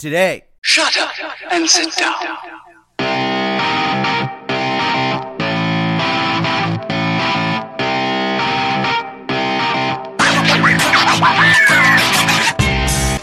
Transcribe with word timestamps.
today. 0.00 0.44
Shut 0.62 0.96
up 0.98 1.12
and 1.52 1.68
sit 1.68 1.94
down. 1.96 2.16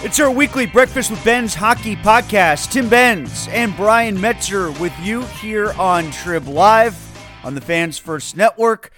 It's 0.03 0.19
our 0.19 0.31
weekly 0.31 0.67
Breakfast 0.67 1.11
with 1.11 1.23
Benz 1.25 1.53
hockey 1.53 1.95
podcast. 1.95 2.71
Tim 2.71 2.87
Benz 2.87 3.47
and 3.49 3.75
Brian 3.75 4.15
Metzer 4.15 4.79
with 4.79 4.93
you 5.01 5.23
here 5.23 5.73
on 5.73 6.11
Trib 6.11 6.47
Live 6.47 6.95
on 7.43 7.55
the 7.55 7.61
Fans 7.61 7.97
First 7.97 8.37
Network. 8.37 8.91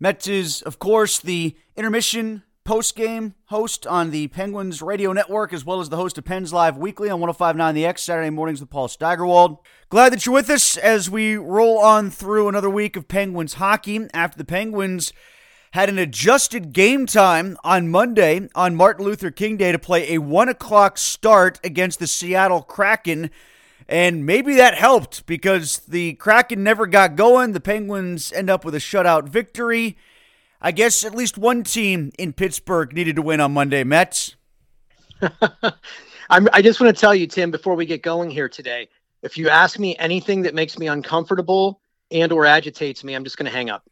Metz 0.00 0.26
is, 0.26 0.62
of 0.62 0.78
course, 0.78 1.20
the 1.20 1.54
intermission 1.76 2.42
post 2.68 2.94
game 2.94 3.34
host 3.46 3.86
on 3.86 4.10
the 4.10 4.26
Penguins 4.26 4.82
radio 4.82 5.10
network, 5.14 5.54
as 5.54 5.64
well 5.64 5.80
as 5.80 5.88
the 5.88 5.96
host 5.96 6.18
of 6.18 6.26
Pens 6.26 6.52
Live 6.52 6.76
Weekly 6.76 7.08
on 7.08 7.18
1059 7.18 7.74
The 7.74 7.86
X, 7.86 8.02
Saturday 8.02 8.28
mornings 8.28 8.60
with 8.60 8.68
Paul 8.68 8.88
Steigerwald. 8.88 9.56
Glad 9.88 10.12
that 10.12 10.26
you're 10.26 10.34
with 10.34 10.50
us 10.50 10.76
as 10.76 11.08
we 11.08 11.36
roll 11.36 11.78
on 11.78 12.10
through 12.10 12.46
another 12.46 12.68
week 12.68 12.94
of 12.94 13.08
Penguins 13.08 13.54
hockey 13.54 14.06
after 14.12 14.36
the 14.36 14.44
Penguins 14.44 15.14
had 15.70 15.88
an 15.88 15.98
adjusted 15.98 16.74
game 16.74 17.06
time 17.06 17.56
on 17.64 17.88
Monday 17.88 18.50
on 18.54 18.76
Martin 18.76 19.06
Luther 19.06 19.30
King 19.30 19.56
Day 19.56 19.72
to 19.72 19.78
play 19.78 20.12
a 20.12 20.18
1 20.18 20.50
o'clock 20.50 20.98
start 20.98 21.58
against 21.64 21.98
the 22.00 22.06
Seattle 22.06 22.60
Kraken. 22.60 23.30
And 23.88 24.26
maybe 24.26 24.54
that 24.56 24.74
helped 24.74 25.24
because 25.24 25.78
the 25.78 26.12
Kraken 26.16 26.64
never 26.64 26.86
got 26.86 27.16
going. 27.16 27.52
The 27.52 27.60
Penguins 27.60 28.30
end 28.30 28.50
up 28.50 28.62
with 28.62 28.74
a 28.74 28.78
shutout 28.78 29.26
victory. 29.26 29.96
I 30.60 30.72
guess 30.72 31.04
at 31.04 31.14
least 31.14 31.38
one 31.38 31.62
team 31.62 32.10
in 32.18 32.32
Pittsburgh 32.32 32.92
needed 32.92 33.16
to 33.16 33.22
win 33.22 33.40
on 33.40 33.52
Monday, 33.52 33.84
Metz. 33.84 34.34
I'm, 36.30 36.48
I 36.52 36.62
just 36.62 36.80
want 36.80 36.94
to 36.94 37.00
tell 37.00 37.14
you, 37.14 37.26
Tim, 37.26 37.50
before 37.50 37.74
we 37.74 37.86
get 37.86 38.02
going 38.02 38.30
here 38.30 38.48
today, 38.48 38.88
if 39.22 39.38
you 39.38 39.48
ask 39.48 39.78
me 39.78 39.96
anything 39.98 40.42
that 40.42 40.54
makes 40.54 40.78
me 40.78 40.88
uncomfortable 40.88 41.80
and 42.10 42.32
or 42.32 42.44
agitates 42.44 43.04
me, 43.04 43.14
I'm 43.14 43.24
just 43.24 43.36
going 43.36 43.50
to 43.50 43.56
hang 43.56 43.70
up. 43.70 43.88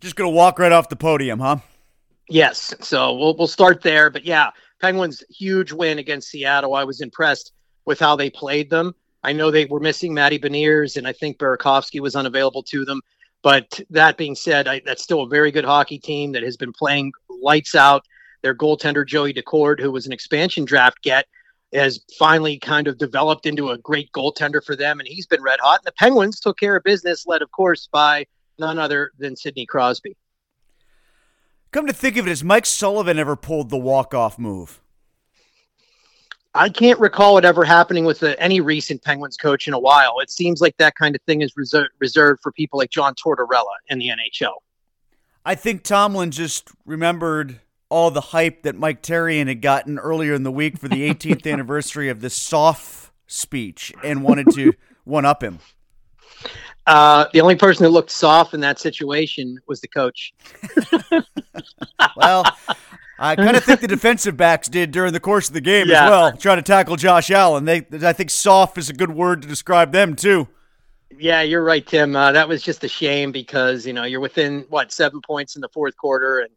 Just 0.00 0.16
going 0.16 0.30
to 0.30 0.34
walk 0.34 0.58
right 0.58 0.72
off 0.72 0.88
the 0.88 0.96
podium, 0.96 1.40
huh? 1.40 1.58
Yes. 2.28 2.74
So 2.80 3.14
we'll 3.14 3.36
we'll 3.36 3.46
start 3.46 3.82
there. 3.82 4.10
But 4.10 4.24
yeah, 4.24 4.50
Penguins 4.80 5.24
huge 5.30 5.72
win 5.72 5.98
against 5.98 6.28
Seattle. 6.28 6.74
I 6.74 6.84
was 6.84 7.00
impressed 7.00 7.52
with 7.84 7.98
how 7.98 8.16
they 8.16 8.28
played 8.28 8.70
them. 8.70 8.94
I 9.24 9.32
know 9.32 9.50
they 9.50 9.64
were 9.64 9.80
missing 9.80 10.14
Matty 10.14 10.38
Beniers, 10.38 10.96
and 10.96 11.06
I 11.08 11.12
think 11.12 11.38
Burakovsky 11.38 12.00
was 12.00 12.14
unavailable 12.14 12.62
to 12.64 12.84
them. 12.84 13.00
But 13.42 13.80
that 13.90 14.16
being 14.16 14.34
said, 14.34 14.66
I, 14.66 14.82
that's 14.84 15.02
still 15.02 15.22
a 15.22 15.28
very 15.28 15.50
good 15.50 15.64
hockey 15.64 15.98
team 15.98 16.32
that 16.32 16.42
has 16.42 16.56
been 16.56 16.72
playing 16.72 17.12
lights 17.42 17.74
out. 17.74 18.04
Their 18.42 18.54
goaltender 18.54 19.06
Joey 19.06 19.32
Daccord, 19.32 19.80
who 19.80 19.90
was 19.90 20.06
an 20.06 20.12
expansion 20.12 20.64
draft 20.64 21.02
get, 21.02 21.26
has 21.72 22.00
finally 22.18 22.58
kind 22.58 22.88
of 22.88 22.98
developed 22.98 23.46
into 23.46 23.70
a 23.70 23.78
great 23.78 24.10
goaltender 24.12 24.64
for 24.64 24.74
them, 24.74 25.00
and 25.00 25.08
he's 25.08 25.26
been 25.26 25.42
red 25.42 25.60
hot. 25.60 25.80
And 25.80 25.86
the 25.86 25.92
Penguins 25.92 26.40
took 26.40 26.58
care 26.58 26.76
of 26.76 26.82
business, 26.82 27.26
led, 27.26 27.42
of 27.42 27.50
course, 27.50 27.88
by 27.92 28.26
none 28.58 28.78
other 28.78 29.12
than 29.18 29.36
Sidney 29.36 29.66
Crosby. 29.66 30.16
Come 31.70 31.86
to 31.86 31.92
think 31.92 32.16
of 32.16 32.26
it, 32.26 32.30
has 32.30 32.42
Mike 32.42 32.64
Sullivan 32.64 33.18
ever 33.18 33.36
pulled 33.36 33.70
the 33.70 33.76
walk-off 33.76 34.38
move? 34.38 34.80
I 36.54 36.68
can't 36.68 36.98
recall 36.98 37.38
it 37.38 37.44
ever 37.44 37.64
happening 37.64 38.04
with 38.04 38.22
a, 38.22 38.40
any 38.42 38.60
recent 38.60 39.02
Penguins 39.02 39.36
coach 39.36 39.68
in 39.68 39.74
a 39.74 39.78
while. 39.78 40.18
It 40.20 40.30
seems 40.30 40.60
like 40.60 40.76
that 40.78 40.94
kind 40.94 41.14
of 41.14 41.22
thing 41.22 41.42
is 41.42 41.52
reser- 41.54 41.88
reserved 41.98 42.40
for 42.42 42.52
people 42.52 42.78
like 42.78 42.90
John 42.90 43.14
Tortorella 43.14 43.64
in 43.88 43.98
the 43.98 44.08
NHL. 44.08 44.54
I 45.44 45.54
think 45.54 45.82
Tomlin 45.82 46.30
just 46.30 46.70
remembered 46.84 47.60
all 47.90 48.10
the 48.10 48.20
hype 48.20 48.62
that 48.62 48.76
Mike 48.76 49.02
Therrien 49.02 49.46
had 49.46 49.62
gotten 49.62 49.98
earlier 49.98 50.34
in 50.34 50.42
the 50.42 50.50
week 50.50 50.78
for 50.78 50.88
the 50.88 51.08
18th 51.08 51.46
anniversary 51.52 52.08
of 52.08 52.20
the 52.20 52.30
soft 52.30 53.12
speech 53.26 53.92
and 54.02 54.22
wanted 54.22 54.50
to 54.54 54.72
one 55.04 55.24
up 55.24 55.42
him. 55.42 55.58
Uh, 56.86 57.26
the 57.34 57.40
only 57.40 57.54
person 57.54 57.84
who 57.84 57.90
looked 57.90 58.10
soft 58.10 58.54
in 58.54 58.60
that 58.60 58.78
situation 58.78 59.58
was 59.66 59.80
the 59.80 59.88
coach. 59.88 60.32
well, 62.16 62.44
I 63.18 63.36
kind 63.36 63.56
of 63.56 63.64
think 63.64 63.80
the 63.80 63.88
defensive 63.88 64.36
backs 64.36 64.68
did 64.68 64.92
during 64.92 65.12
the 65.12 65.20
course 65.20 65.48
of 65.48 65.54
the 65.54 65.60
game 65.60 65.88
yeah. 65.88 66.04
as 66.04 66.10
well, 66.10 66.32
trying 66.36 66.58
to 66.58 66.62
tackle 66.62 66.96
Josh 66.96 67.30
Allen. 67.30 67.64
They, 67.64 67.84
I 68.02 68.12
think, 68.12 68.30
soft 68.30 68.78
is 68.78 68.88
a 68.88 68.92
good 68.92 69.10
word 69.10 69.42
to 69.42 69.48
describe 69.48 69.92
them 69.92 70.14
too. 70.14 70.48
Yeah, 71.18 71.42
you're 71.42 71.64
right, 71.64 71.84
Tim. 71.84 72.14
Uh, 72.14 72.32
that 72.32 72.48
was 72.48 72.62
just 72.62 72.84
a 72.84 72.88
shame 72.88 73.32
because 73.32 73.86
you 73.86 73.92
know 73.92 74.04
you're 74.04 74.20
within 74.20 74.64
what 74.68 74.92
seven 74.92 75.20
points 75.20 75.56
in 75.56 75.62
the 75.62 75.68
fourth 75.68 75.96
quarter, 75.96 76.40
and 76.40 76.50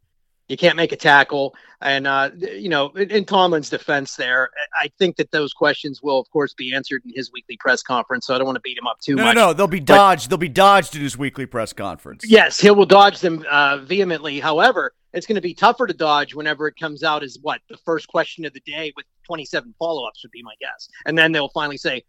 you 0.52 0.58
can't 0.58 0.76
make 0.76 0.92
a 0.92 0.98
tackle. 0.98 1.56
And 1.82 2.06
uh, 2.06 2.30
you 2.38 2.70
know, 2.70 2.90
in, 2.90 3.10
in, 3.10 3.26
Tomlin's 3.26 3.70
defense, 3.70 4.16
there, 4.16 4.50
I 4.80 4.92
think 5.00 5.16
that 5.16 5.32
those 5.32 5.54
questions 5.54 6.04
will, 6.04 6.20
of 6.20 6.30
course, 6.30 6.54
be 6.54 6.76
answered 6.76 7.02
in 7.06 7.12
his 7.16 7.32
weekly 7.32 7.58
press 7.58 7.82
conference. 7.82 8.28
So 8.28 8.36
I 8.36 8.38
don't 8.38 8.46
want 8.46 8.58
to 8.58 8.62
beat 8.62 8.78
him 8.78 8.86
up 8.86 9.00
too 9.00 9.16
no, 9.16 9.24
much. 9.24 9.36
No, 9.36 9.48
no, 9.48 9.54
they'll 9.54 9.66
be 9.66 9.80
dodged. 9.80 10.26
But, 10.26 10.30
they'll 10.30 10.38
be 10.38 10.50
dodged 10.50 10.96
in 10.96 11.02
his 11.02 11.18
weekly 11.18 11.48
press 11.48 11.74
conference. 11.74 12.24
Yes, 12.28 12.60
he 12.60 12.70
will 12.70 12.86
dodge 12.86 13.20
them 13.20 13.44
uh, 13.50 13.78
vehemently. 13.78 14.40
However, 14.40 14.94
it's 15.14 15.26
going 15.26 15.36
to 15.36 15.42
be 15.42 15.54
tougher 15.56 15.88
to 15.88 15.94
dodge 15.94 16.36
whenever 16.36 16.68
it 16.68 16.76
comes 16.80 17.02
out 17.02 17.24
as 17.24 17.38
what 17.42 17.62
the 17.70 17.78
first 17.78 18.08
question 18.08 18.46
of 18.46 18.54
the 18.54 18.62
day 18.62 18.94
with 18.96 19.06
27 19.26 19.74
follow-ups 19.80 20.24
would 20.24 20.32
be 20.32 20.44
my 20.44 20.54
guess, 20.60 20.88
and 21.06 21.18
then 21.18 21.32
they'll 21.32 21.50
finally 21.50 21.78
say, 21.78 22.04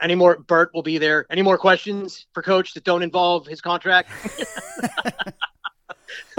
"Any 0.00 0.14
more?" 0.14 0.38
Bert 0.38 0.70
will 0.72 0.82
be 0.82 0.98
there. 0.98 1.26
Any 1.30 1.42
more 1.42 1.58
questions 1.58 2.26
for 2.32 2.42
Coach 2.42 2.74
that 2.74 2.84
don't 2.84 3.02
involve 3.02 3.46
his 3.46 3.60
contract? 3.60 4.10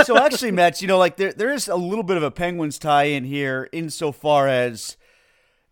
so 0.03 0.17
actually, 0.17 0.51
Metz, 0.51 0.81
you 0.81 0.87
know, 0.87 0.97
like 0.97 1.17
there 1.17 1.33
there 1.33 1.51
is 1.51 1.67
a 1.67 1.75
little 1.75 2.03
bit 2.03 2.17
of 2.17 2.23
a 2.23 2.31
Penguins 2.31 2.79
tie 2.79 3.05
in 3.05 3.23
here 3.23 3.69
insofar 3.71 4.47
as 4.47 4.97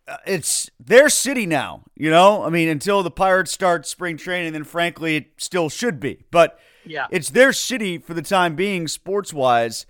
uh, 0.07 0.17
it's 0.25 0.69
their 0.79 1.09
city 1.09 1.45
now. 1.45 1.83
You 1.95 2.09
know, 2.09 2.43
I 2.43 2.49
mean, 2.49 2.69
until 2.69 3.03
the 3.03 3.11
Pirates 3.11 3.51
start 3.51 3.87
spring 3.87 4.17
training, 4.17 4.53
then 4.53 4.63
frankly, 4.63 5.17
it 5.17 5.25
still 5.37 5.69
should 5.69 5.99
be. 5.99 6.23
But 6.31 6.59
yeah, 6.85 7.07
it's 7.11 7.29
their 7.29 7.53
city 7.53 7.97
for 7.97 8.13
the 8.13 8.21
time 8.21 8.55
being, 8.55 8.87
sports 8.87 9.33
wise. 9.33 9.85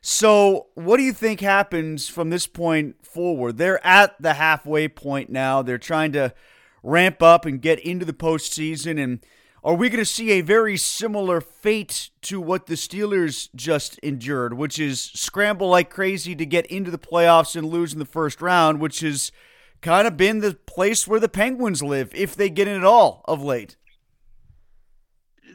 So, 0.00 0.66
what 0.74 0.98
do 0.98 1.02
you 1.02 1.12
think 1.12 1.40
happens 1.40 2.08
from 2.08 2.30
this 2.30 2.46
point 2.46 3.04
forward? 3.04 3.58
They're 3.58 3.84
at 3.84 4.14
the 4.20 4.34
halfway 4.34 4.86
point 4.88 5.30
now. 5.30 5.62
They're 5.62 5.78
trying 5.78 6.12
to 6.12 6.32
ramp 6.82 7.22
up 7.22 7.44
and 7.44 7.60
get 7.60 7.80
into 7.80 8.04
the 8.04 8.12
postseason 8.12 9.02
and 9.02 9.18
are 9.66 9.74
we 9.74 9.88
going 9.88 9.98
to 9.98 10.04
see 10.04 10.30
a 10.30 10.42
very 10.42 10.76
similar 10.76 11.40
fate 11.40 12.10
to 12.22 12.40
what 12.40 12.66
the 12.66 12.76
Steelers 12.76 13.48
just 13.56 13.98
endured, 13.98 14.54
which 14.54 14.78
is 14.78 15.02
scramble 15.02 15.68
like 15.68 15.90
crazy 15.90 16.36
to 16.36 16.46
get 16.46 16.66
into 16.66 16.92
the 16.92 17.00
playoffs 17.00 17.56
and 17.56 17.66
lose 17.66 17.92
in 17.92 17.98
the 17.98 18.04
first 18.04 18.40
round, 18.40 18.78
which 18.78 19.00
has 19.00 19.32
kind 19.82 20.06
of 20.06 20.16
been 20.16 20.38
the 20.38 20.54
place 20.54 21.08
where 21.08 21.18
the 21.18 21.28
Penguins 21.28 21.82
live, 21.82 22.14
if 22.14 22.36
they 22.36 22.48
get 22.48 22.68
in 22.68 22.76
at 22.76 22.84
all 22.84 23.24
of 23.24 23.42
late? 23.42 23.76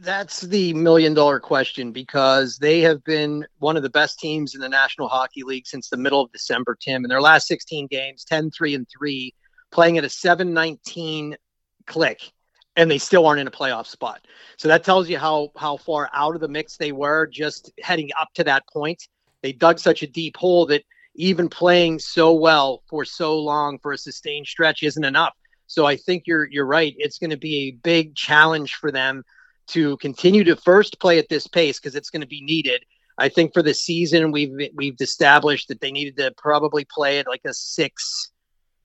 That's 0.02 0.42
the 0.42 0.74
million 0.74 1.14
dollar 1.14 1.40
question 1.40 1.94
because 1.94 2.58
they 2.58 2.82
have 2.82 3.02
been 3.06 3.46
one 3.60 3.78
of 3.78 3.84
the 3.84 3.90
best 3.90 4.20
teams 4.20 4.54
in 4.54 4.60
the 4.60 4.68
National 4.68 5.08
Hockey 5.08 5.44
League 5.44 5.68
since 5.68 5.88
the 5.88 5.96
middle 5.96 6.20
of 6.20 6.34
December, 6.34 6.76
Tim. 6.82 7.06
In 7.06 7.10
their 7.10 7.22
last 7.22 7.48
16 7.48 7.88
games, 7.88 8.26
10 8.26 8.52
3 8.52 8.76
and 8.76 8.88
3, 8.90 9.34
playing 9.72 9.98
at 9.98 10.04
a 10.04 10.10
719 10.10 11.38
click 11.86 12.34
and 12.76 12.90
they 12.90 12.98
still 12.98 13.26
aren't 13.26 13.42
in 13.42 13.48
a 13.48 13.52
playoff 13.52 13.88
spot. 13.88 14.26
So 14.58 14.68
that 14.68 14.84
tells 14.84 15.10
you 15.10 15.18
how 15.18 15.52
how 15.58 15.78
far 15.78 16.10
out 16.14 16.36
of 16.36 16.42
the 16.42 16.48
mix 16.48 16.78
they 16.78 16.92
were 16.92 17.28
just 17.28 17.72
heading 17.82 18.10
up 18.20 18.30
to 18.36 18.44
that 18.46 18.64
point. 18.68 19.08
They 19.42 19.52
dug 19.52 19.80
such 19.80 20.04
a 20.04 20.08
deep 20.08 20.38
hole 20.38 20.66
that 20.68 20.84
even 21.16 21.50
playing 21.50 22.00
so 22.00 22.34
well 22.34 22.84
for 22.90 23.04
so 23.04 23.38
long 23.38 23.80
for 23.80 23.92
a 23.92 23.98
sustained 23.98 24.48
stretch 24.48 24.84
isn't 24.84 25.04
enough. 25.04 25.34
So 25.68 25.86
I 25.86 25.96
think 25.96 26.24
you're 26.26 26.48
you're 26.50 26.66
right. 26.66 26.96
It's 26.98 27.18
going 27.18 27.32
to 27.32 27.38
be 27.38 27.68
a 27.68 27.72
big 27.72 28.16
challenge 28.16 28.76
for 28.76 28.92
them 28.92 29.24
to 29.68 29.98
continue 29.98 30.44
to 30.46 30.56
first 30.56 31.00
play 31.00 31.18
at 31.18 31.30
this 31.30 31.48
pace 31.48 31.80
because 31.80 31.96
it's 31.96 32.10
going 32.10 32.22
to 32.22 32.28
be 32.28 32.42
needed. 32.42 32.84
I 33.18 33.30
think 33.30 33.54
for 33.54 33.62
the 33.62 33.74
season 33.74 34.32
we've 34.32 34.72
we've 34.74 35.00
established 35.00 35.68
that 35.68 35.82
they 35.82 35.92
needed 35.92 36.18
to 36.18 36.34
probably 36.38 36.86
play 36.86 37.20
at 37.20 37.28
like 37.28 37.42
a 37.46 37.54
six 37.54 38.32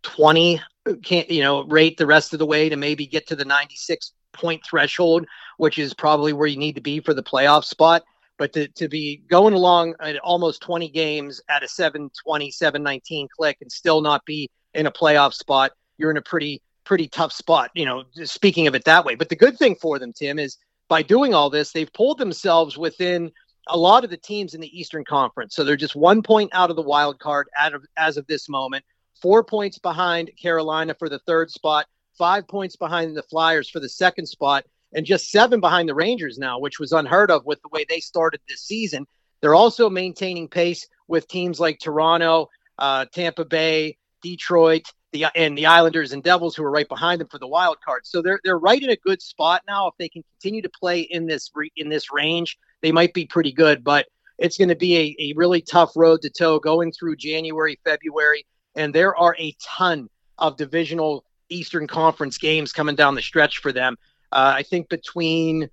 20 0.06 0.60
can't 1.02 1.30
you 1.30 1.42
know 1.42 1.64
rate 1.64 1.96
the 1.96 2.06
rest 2.06 2.32
of 2.32 2.38
the 2.38 2.46
way 2.46 2.68
to 2.68 2.76
maybe 2.76 3.06
get 3.06 3.26
to 3.26 3.36
the 3.36 3.44
96 3.44 4.12
point 4.32 4.62
threshold 4.64 5.26
which 5.56 5.78
is 5.78 5.92
probably 5.92 6.32
where 6.32 6.46
you 6.46 6.56
need 6.56 6.74
to 6.76 6.80
be 6.80 7.00
for 7.00 7.12
the 7.12 7.22
playoff 7.22 7.64
spot 7.64 8.02
but 8.38 8.52
to, 8.52 8.68
to 8.68 8.86
be 8.88 9.22
going 9.28 9.54
along 9.54 9.94
at 10.00 10.16
almost 10.18 10.60
20 10.62 10.88
games 10.90 11.40
at 11.48 11.62
a 11.62 11.68
720 11.68 12.50
719 12.50 13.28
click 13.36 13.58
and 13.60 13.72
still 13.72 14.00
not 14.00 14.24
be 14.24 14.48
in 14.74 14.86
a 14.86 14.92
playoff 14.92 15.32
spot 15.32 15.72
you're 15.98 16.10
in 16.10 16.16
a 16.16 16.22
pretty 16.22 16.62
pretty 16.86 17.08
tough 17.08 17.32
spot, 17.32 17.70
you 17.74 17.84
know, 17.84 18.04
speaking 18.24 18.66
of 18.66 18.74
it 18.74 18.84
that 18.84 19.04
way. 19.04 19.14
But 19.16 19.28
the 19.28 19.36
good 19.36 19.58
thing 19.58 19.74
for 19.74 19.98
them, 19.98 20.12
Tim, 20.14 20.38
is 20.38 20.56
by 20.88 21.02
doing 21.02 21.34
all 21.34 21.50
this, 21.50 21.72
they've 21.72 21.92
pulled 21.92 22.18
themselves 22.18 22.78
within 22.78 23.30
a 23.68 23.76
lot 23.76 24.04
of 24.04 24.10
the 24.10 24.16
teams 24.16 24.54
in 24.54 24.60
the 24.60 24.78
Eastern 24.78 25.04
Conference. 25.04 25.54
So 25.54 25.64
they're 25.64 25.76
just 25.76 25.96
one 25.96 26.22
point 26.22 26.50
out 26.54 26.70
of 26.70 26.76
the 26.76 26.82
wild 26.82 27.18
card 27.18 27.48
of, 27.60 27.84
as 27.96 28.16
of 28.16 28.26
this 28.28 28.48
moment, 28.48 28.84
four 29.20 29.44
points 29.44 29.78
behind 29.78 30.30
Carolina 30.40 30.94
for 30.98 31.08
the 31.08 31.18
third 31.20 31.50
spot, 31.50 31.86
five 32.16 32.48
points 32.48 32.76
behind 32.76 33.16
the 33.16 33.22
Flyers 33.22 33.68
for 33.68 33.80
the 33.80 33.88
second 33.88 34.26
spot, 34.26 34.64
and 34.92 35.04
just 35.04 35.30
seven 35.30 35.60
behind 35.60 35.88
the 35.88 35.94
Rangers 35.94 36.38
now, 36.38 36.58
which 36.58 36.78
was 36.78 36.92
unheard 36.92 37.30
of 37.30 37.44
with 37.44 37.60
the 37.62 37.68
way 37.70 37.84
they 37.88 38.00
started 38.00 38.40
this 38.48 38.62
season. 38.62 39.06
They're 39.40 39.54
also 39.54 39.90
maintaining 39.90 40.48
pace 40.48 40.86
with 41.08 41.28
teams 41.28 41.60
like 41.60 41.78
Toronto, 41.78 42.48
uh, 42.78 43.06
Tampa 43.12 43.44
Bay, 43.44 43.98
Detroit, 44.22 44.84
the 45.12 45.26
and 45.34 45.56
the 45.56 45.66
Islanders 45.66 46.12
and 46.12 46.22
Devils 46.22 46.56
who 46.56 46.64
are 46.64 46.70
right 46.70 46.88
behind 46.88 47.20
them 47.20 47.28
for 47.28 47.38
the 47.38 47.46
wild 47.46 47.80
card. 47.84 48.06
So 48.06 48.22
they're 48.22 48.40
they're 48.44 48.58
right 48.58 48.82
in 48.82 48.90
a 48.90 48.96
good 48.96 49.22
spot 49.22 49.62
now. 49.66 49.88
If 49.88 49.94
they 49.98 50.08
can 50.08 50.24
continue 50.32 50.62
to 50.62 50.68
play 50.68 51.00
in 51.00 51.26
this 51.26 51.50
in 51.76 51.88
this 51.88 52.12
range, 52.12 52.58
they 52.82 52.92
might 52.92 53.14
be 53.14 53.26
pretty 53.26 53.52
good. 53.52 53.84
But 53.84 54.06
it's 54.38 54.58
going 54.58 54.68
to 54.68 54.76
be 54.76 54.96
a, 54.96 55.30
a 55.30 55.32
really 55.36 55.62
tough 55.62 55.92
road 55.96 56.22
to 56.22 56.30
toe 56.30 56.58
going 56.58 56.92
through 56.92 57.16
January, 57.16 57.78
February, 57.84 58.46
and 58.76 58.94
there 58.94 59.16
are 59.16 59.34
a 59.38 59.54
ton 59.60 60.08
of 60.38 60.56
divisional 60.56 61.24
Eastern 61.48 61.86
Conference 61.86 62.38
games 62.38 62.72
coming 62.72 62.94
down 62.94 63.14
the 63.14 63.22
stretch 63.22 63.58
for 63.58 63.72
them. 63.72 63.96
Uh, 64.32 64.52
I 64.56 64.62
think 64.62 64.88
between 64.88 65.68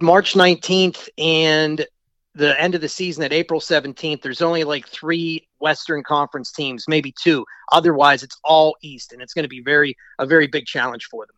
March 0.00 0.34
19th 0.34 1.08
and 1.18 1.86
the 2.34 2.60
end 2.60 2.74
of 2.74 2.80
the 2.80 2.88
season 2.88 3.22
at 3.24 3.32
April 3.32 3.60
17th, 3.60 4.22
there's 4.22 4.42
only 4.42 4.64
like 4.64 4.86
three 4.88 5.46
Western 5.58 6.02
Conference 6.02 6.52
teams, 6.52 6.86
maybe 6.88 7.12
two. 7.20 7.44
Otherwise, 7.72 8.22
it's 8.22 8.38
all 8.44 8.76
East, 8.82 9.12
and 9.12 9.20
it's 9.20 9.34
going 9.34 9.42
to 9.44 9.48
be 9.48 9.60
very 9.60 9.96
a 10.18 10.26
very 10.26 10.46
big 10.46 10.66
challenge 10.66 11.06
for 11.06 11.26
them. 11.26 11.34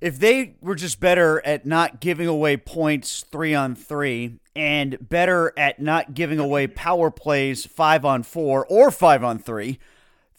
If 0.00 0.18
they 0.18 0.56
were 0.60 0.74
just 0.74 0.98
better 0.98 1.40
at 1.46 1.64
not 1.64 2.00
giving 2.00 2.26
away 2.26 2.56
points 2.56 3.24
three 3.30 3.54
on 3.54 3.76
three 3.76 4.40
and 4.56 4.98
better 5.08 5.52
at 5.56 5.80
not 5.80 6.14
giving 6.14 6.40
away 6.40 6.66
power 6.66 7.08
plays 7.12 7.64
five 7.64 8.04
on 8.04 8.24
four 8.24 8.66
or 8.66 8.90
five 8.90 9.22
on 9.22 9.38
three, 9.38 9.78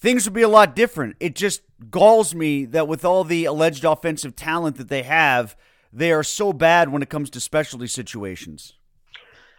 things 0.04 0.26
would 0.26 0.34
be 0.34 0.42
a 0.42 0.50
lot 0.50 0.76
different. 0.76 1.16
It 1.22 1.34
just 1.34 1.62
galls 1.90 2.36
me 2.36 2.66
that 2.66 2.90
with 2.90 3.06
all 3.06 3.24
the 3.24 3.46
alleged 3.46 3.86
offensive 3.86 4.36
talent 4.36 4.76
that 4.76 4.90
they 4.90 5.04
have, 5.04 5.56
they 5.94 6.12
are 6.12 6.24
so 6.24 6.52
bad 6.52 6.92
when 6.92 7.02
it 7.02 7.10
comes 7.10 7.30
to 7.32 7.40
specialty 7.40 7.88
situations. 7.88 8.74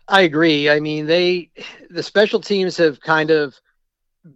I 0.06 0.20
agree. 0.20 0.68
I 0.68 0.80
mean, 0.80 1.06
they 1.06 1.50
the 1.88 2.02
special 2.02 2.40
teams 2.40 2.76
have 2.76 3.00
kind 3.00 3.30
of 3.30 3.58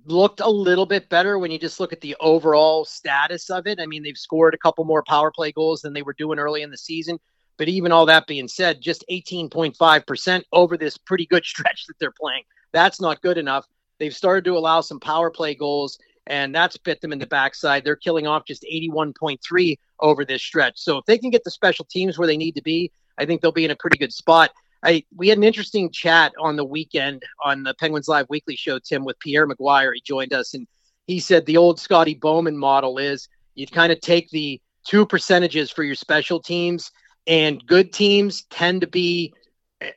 looked 0.06 0.40
a 0.40 0.48
little 0.48 0.86
bit 0.86 1.10
better 1.10 1.38
when 1.38 1.50
you 1.50 1.58
just 1.58 1.78
look 1.78 1.92
at 1.92 2.00
the 2.00 2.16
overall 2.20 2.86
status 2.86 3.50
of 3.50 3.66
it. 3.66 3.78
I 3.78 3.84
mean, 3.84 4.02
they've 4.02 4.16
scored 4.16 4.54
a 4.54 4.58
couple 4.58 4.86
more 4.86 5.04
power 5.06 5.30
play 5.30 5.52
goals 5.52 5.82
than 5.82 5.92
they 5.92 6.02
were 6.02 6.14
doing 6.14 6.38
early 6.38 6.62
in 6.62 6.70
the 6.70 6.78
season. 6.78 7.18
But 7.58 7.68
even 7.68 7.92
all 7.92 8.06
that 8.06 8.26
being 8.26 8.48
said, 8.48 8.80
just 8.80 9.04
18.5% 9.10 10.42
over 10.52 10.78
this 10.78 10.96
pretty 10.96 11.26
good 11.26 11.44
stretch 11.52 11.84
that 11.86 11.98
they're 12.00 12.14
playing. 12.18 12.44
That's 12.72 12.98
not 12.98 13.20
good 13.20 13.36
enough. 13.36 13.66
They've 13.98 14.14
started 14.14 14.44
to 14.44 14.56
allow 14.56 14.80
some 14.80 15.00
power 15.00 15.30
play 15.30 15.54
goals, 15.54 15.98
and 16.26 16.54
that's 16.54 16.76
bit 16.76 17.00
them 17.00 17.12
in 17.12 17.18
the 17.18 17.26
backside. 17.26 17.84
They're 17.84 17.96
killing 17.96 18.26
off 18.26 18.44
just 18.46 18.64
81.3 18.70 19.78
over 20.00 20.24
this 20.24 20.42
stretch. 20.42 20.78
So 20.78 20.98
if 20.98 21.04
they 21.04 21.18
can 21.18 21.30
get 21.30 21.44
the 21.44 21.50
special 21.50 21.84
teams 21.84 22.18
where 22.18 22.28
they 22.28 22.36
need 22.36 22.54
to 22.54 22.62
be, 22.62 22.92
I 23.18 23.26
think 23.26 23.40
they'll 23.40 23.52
be 23.52 23.64
in 23.64 23.70
a 23.70 23.76
pretty 23.76 23.98
good 23.98 24.12
spot. 24.12 24.50
I 24.82 25.04
we 25.16 25.28
had 25.28 25.38
an 25.38 25.44
interesting 25.44 25.90
chat 25.90 26.32
on 26.38 26.56
the 26.56 26.64
weekend 26.64 27.24
on 27.44 27.64
the 27.64 27.74
Penguins 27.74 28.08
Live 28.08 28.26
Weekly 28.28 28.54
show, 28.54 28.78
Tim, 28.78 29.04
with 29.04 29.18
Pierre 29.18 29.46
McGuire. 29.46 29.92
He 29.94 30.00
joined 30.00 30.32
us 30.32 30.54
and 30.54 30.68
he 31.08 31.18
said 31.18 31.46
the 31.46 31.56
old 31.56 31.80
Scotty 31.80 32.14
Bowman 32.14 32.56
model 32.56 32.98
is 32.98 33.28
you 33.54 33.66
kind 33.66 33.90
of 33.90 34.00
take 34.00 34.30
the 34.30 34.60
two 34.84 35.04
percentages 35.04 35.70
for 35.70 35.82
your 35.82 35.96
special 35.96 36.40
teams, 36.40 36.92
and 37.26 37.66
good 37.66 37.92
teams 37.92 38.44
tend 38.50 38.82
to 38.82 38.86
be 38.86 39.34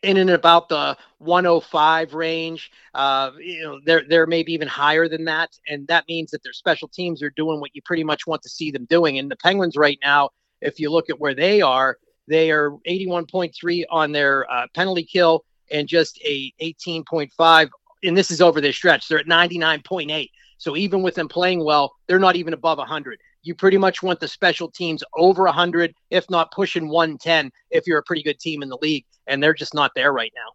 in 0.03 0.17
and 0.17 0.29
about 0.29 0.69
the 0.69 0.97
105 1.19 2.13
range. 2.13 2.71
Uh, 2.93 3.31
you 3.39 3.63
know, 3.63 3.79
they're 3.85 4.03
they're 4.07 4.27
maybe 4.27 4.53
even 4.53 4.67
higher 4.67 5.07
than 5.07 5.25
that, 5.25 5.49
and 5.67 5.87
that 5.87 6.07
means 6.07 6.31
that 6.31 6.43
their 6.43 6.53
special 6.53 6.87
teams 6.87 7.23
are 7.23 7.31
doing 7.31 7.59
what 7.59 7.75
you 7.75 7.81
pretty 7.83 8.03
much 8.03 8.27
want 8.27 8.41
to 8.43 8.49
see 8.49 8.71
them 8.71 8.85
doing. 8.85 9.17
And 9.19 9.29
the 9.29 9.37
Penguins 9.37 9.75
right 9.75 9.99
now, 10.03 10.29
if 10.61 10.79
you 10.79 10.91
look 10.91 11.09
at 11.09 11.19
where 11.19 11.35
they 11.35 11.61
are, 11.61 11.97
they 12.27 12.51
are 12.51 12.71
81.3 12.87 13.83
on 13.89 14.11
their 14.11 14.49
uh, 14.51 14.67
penalty 14.73 15.03
kill 15.03 15.43
and 15.71 15.87
just 15.87 16.19
a 16.23 16.53
18.5. 16.61 17.69
And 18.03 18.17
this 18.17 18.31
is 18.31 18.41
over 18.41 18.61
their 18.61 18.73
stretch. 18.73 19.07
They're 19.07 19.19
at 19.19 19.27
99.8. 19.27 20.29
So 20.57 20.75
even 20.75 21.01
with 21.01 21.15
them 21.15 21.27
playing 21.27 21.63
well, 21.63 21.93
they're 22.07 22.19
not 22.19 22.35
even 22.35 22.53
above 22.53 22.77
100. 22.77 23.19
You 23.43 23.55
pretty 23.55 23.77
much 23.77 24.03
want 24.03 24.19
the 24.19 24.27
special 24.27 24.69
teams 24.69 25.03
over 25.15 25.43
100, 25.43 25.95
if 26.09 26.29
not 26.29 26.51
pushing 26.51 26.88
110, 26.88 27.51
if 27.71 27.88
you're 27.88 27.99
a 27.99 28.03
pretty 28.03 28.23
good 28.23 28.39
team 28.39 28.61
in 28.61 28.69
the 28.69 28.77
league. 28.81 29.05
And 29.27 29.41
they're 29.41 29.53
just 29.53 29.73
not 29.73 29.91
there 29.95 30.13
right 30.13 30.31
now. 30.35 30.51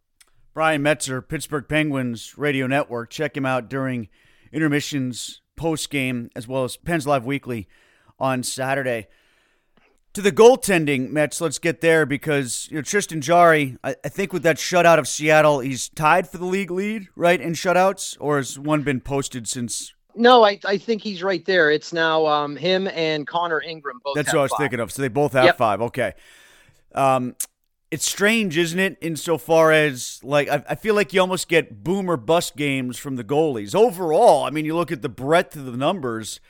Brian 0.55 0.83
Metzer, 0.83 1.27
Pittsburgh 1.27 1.69
Penguins 1.69 2.39
Radio 2.39 2.67
Network. 2.67 3.11
Check 3.11 3.37
him 3.37 3.45
out 3.45 3.69
during 3.69 4.09
intermissions, 4.53 5.43
post 5.57 5.91
game, 5.91 6.31
as 6.35 6.49
well 6.49 6.65
as 6.65 6.77
Pens 6.77 7.07
Live 7.07 7.27
Weekly 7.27 7.69
on 8.19 8.43
Saturday. 8.43 9.09
To 10.15 10.23
the 10.23 10.33
goaltending, 10.33 11.11
Metz, 11.11 11.43
let's 11.43 11.59
get 11.59 11.83
there 11.83 12.07
because 12.07 12.69
you 12.71 12.77
know, 12.77 12.83
Tristan 12.83 13.21
Jarry, 13.21 13.77
I, 13.85 13.97
I, 14.03 14.09
think 14.09 14.33
with 14.33 14.45
that 14.45 14.57
shutout 14.57 14.99
of 14.99 15.07
Seattle, 15.07 15.61
he's 15.61 15.91
tied 15.91 16.27
for 16.27 16.39
the 16.39 16.47
league 16.47 16.71
lead, 16.71 17.09
right, 17.15 17.39
in 17.39 17.53
shutouts, 17.53 18.17
or 18.19 18.39
has 18.39 18.59
one 18.59 18.81
been 18.81 19.01
posted 19.01 19.47
since? 19.47 19.93
No, 20.17 20.45
I, 20.45 20.59
I 20.65 20.79
think 20.79 21.03
he's 21.03 21.23
right 21.23 21.45
there. 21.45 21.71
It's 21.71 21.93
now 21.93 22.27
um, 22.27 22.57
him 22.57 22.89
and 22.89 23.27
Connor 23.27 23.61
Ingram 23.61 24.01
both. 24.03 24.15
That's 24.15 24.33
what 24.33 24.41
I 24.41 24.43
was 24.43 24.51
five. 24.53 24.59
thinking 24.59 24.81
of. 24.81 24.91
So 24.91 25.03
they 25.03 25.09
both 25.09 25.33
have 25.33 25.45
yep. 25.45 25.59
five. 25.59 25.81
Okay. 25.83 26.15
Um, 26.95 27.37
it's 27.91 28.09
strange, 28.09 28.57
isn't 28.59 28.79
it? 28.79 28.99
Insofar 29.01 29.73
as 29.73 30.21
like 30.25 30.49
I, 30.49 30.65
I 30.71 30.75
feel 30.75 30.95
like 30.95 31.13
you 31.13 31.21
almost 31.21 31.49
get 31.49 31.85
boomer 31.85 32.17
bust 32.17 32.57
games 32.57 32.99
from 32.99 33.17
the 33.17 33.25
goalies. 33.25 33.75
Overall, 33.75 34.45
I 34.45 34.51
mean, 34.51 34.65
you 34.65 34.75
look 34.75 34.91
at 34.91 35.03
the 35.03 35.09
breadth 35.09 35.55
of 35.55 35.67
the 35.67 35.77
numbers 35.77 36.41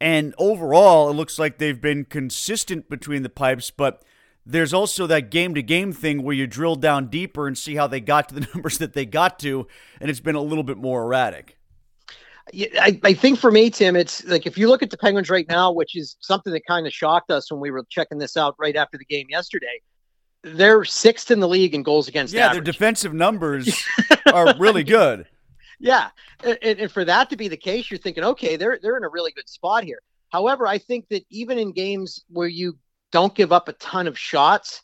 and 0.00 0.34
overall, 0.38 1.10
it 1.10 1.14
looks 1.14 1.38
like 1.38 1.58
they've 1.58 1.80
been 1.80 2.04
consistent 2.04 2.88
between 2.90 3.22
the 3.22 3.28
pipes, 3.28 3.70
but 3.70 4.02
there's 4.44 4.74
also 4.74 5.06
that 5.06 5.30
game 5.30 5.54
to 5.54 5.62
game 5.62 5.92
thing 5.92 6.22
where 6.22 6.34
you 6.34 6.46
drill 6.46 6.76
down 6.76 7.08
deeper 7.08 7.46
and 7.46 7.56
see 7.56 7.74
how 7.76 7.86
they 7.86 8.00
got 8.00 8.28
to 8.28 8.34
the 8.34 8.46
numbers 8.54 8.78
that 8.78 8.92
they 8.92 9.06
got 9.06 9.38
to, 9.40 9.66
and 10.00 10.10
it's 10.10 10.20
been 10.20 10.34
a 10.34 10.40
little 10.40 10.64
bit 10.64 10.76
more 10.76 11.02
erratic. 11.02 11.55
I, 12.54 13.00
I 13.02 13.12
think 13.12 13.38
for 13.38 13.50
me, 13.50 13.70
Tim, 13.70 13.96
it's 13.96 14.24
like 14.24 14.46
if 14.46 14.56
you 14.56 14.68
look 14.68 14.82
at 14.82 14.90
the 14.90 14.98
Penguins 14.98 15.30
right 15.30 15.48
now, 15.48 15.72
which 15.72 15.96
is 15.96 16.16
something 16.20 16.52
that 16.52 16.64
kind 16.66 16.86
of 16.86 16.92
shocked 16.92 17.30
us 17.30 17.50
when 17.50 17.60
we 17.60 17.70
were 17.70 17.84
checking 17.88 18.18
this 18.18 18.36
out 18.36 18.54
right 18.58 18.76
after 18.76 18.98
the 18.98 19.04
game 19.04 19.26
yesterday. 19.28 19.80
They're 20.44 20.84
sixth 20.84 21.32
in 21.32 21.40
the 21.40 21.48
league 21.48 21.74
in 21.74 21.82
goals 21.82 22.06
against. 22.06 22.32
Yeah, 22.32 22.46
average. 22.46 22.64
their 22.64 22.72
defensive 22.72 23.12
numbers 23.12 23.84
are 24.32 24.54
really 24.58 24.84
good. 24.84 25.26
Yeah, 25.80 26.10
and, 26.44 26.58
and, 26.62 26.90
for 26.90 27.04
that 27.04 27.30
to 27.30 27.36
be 27.36 27.48
the 27.48 27.56
case, 27.56 27.90
you're 27.90 27.98
thinking, 27.98 28.22
okay, 28.22 28.56
they're 28.56 28.78
they're 28.80 28.96
in 28.96 29.04
a 29.04 29.08
really 29.08 29.32
good 29.32 29.48
spot 29.48 29.82
here. 29.82 30.00
However, 30.30 30.66
I 30.68 30.78
think 30.78 31.08
that 31.08 31.24
even 31.30 31.58
in 31.58 31.72
games 31.72 32.24
where 32.28 32.48
you 32.48 32.78
don't 33.10 33.34
give 33.34 33.52
up 33.52 33.68
a 33.68 33.72
ton 33.74 34.06
of 34.06 34.16
shots 34.16 34.82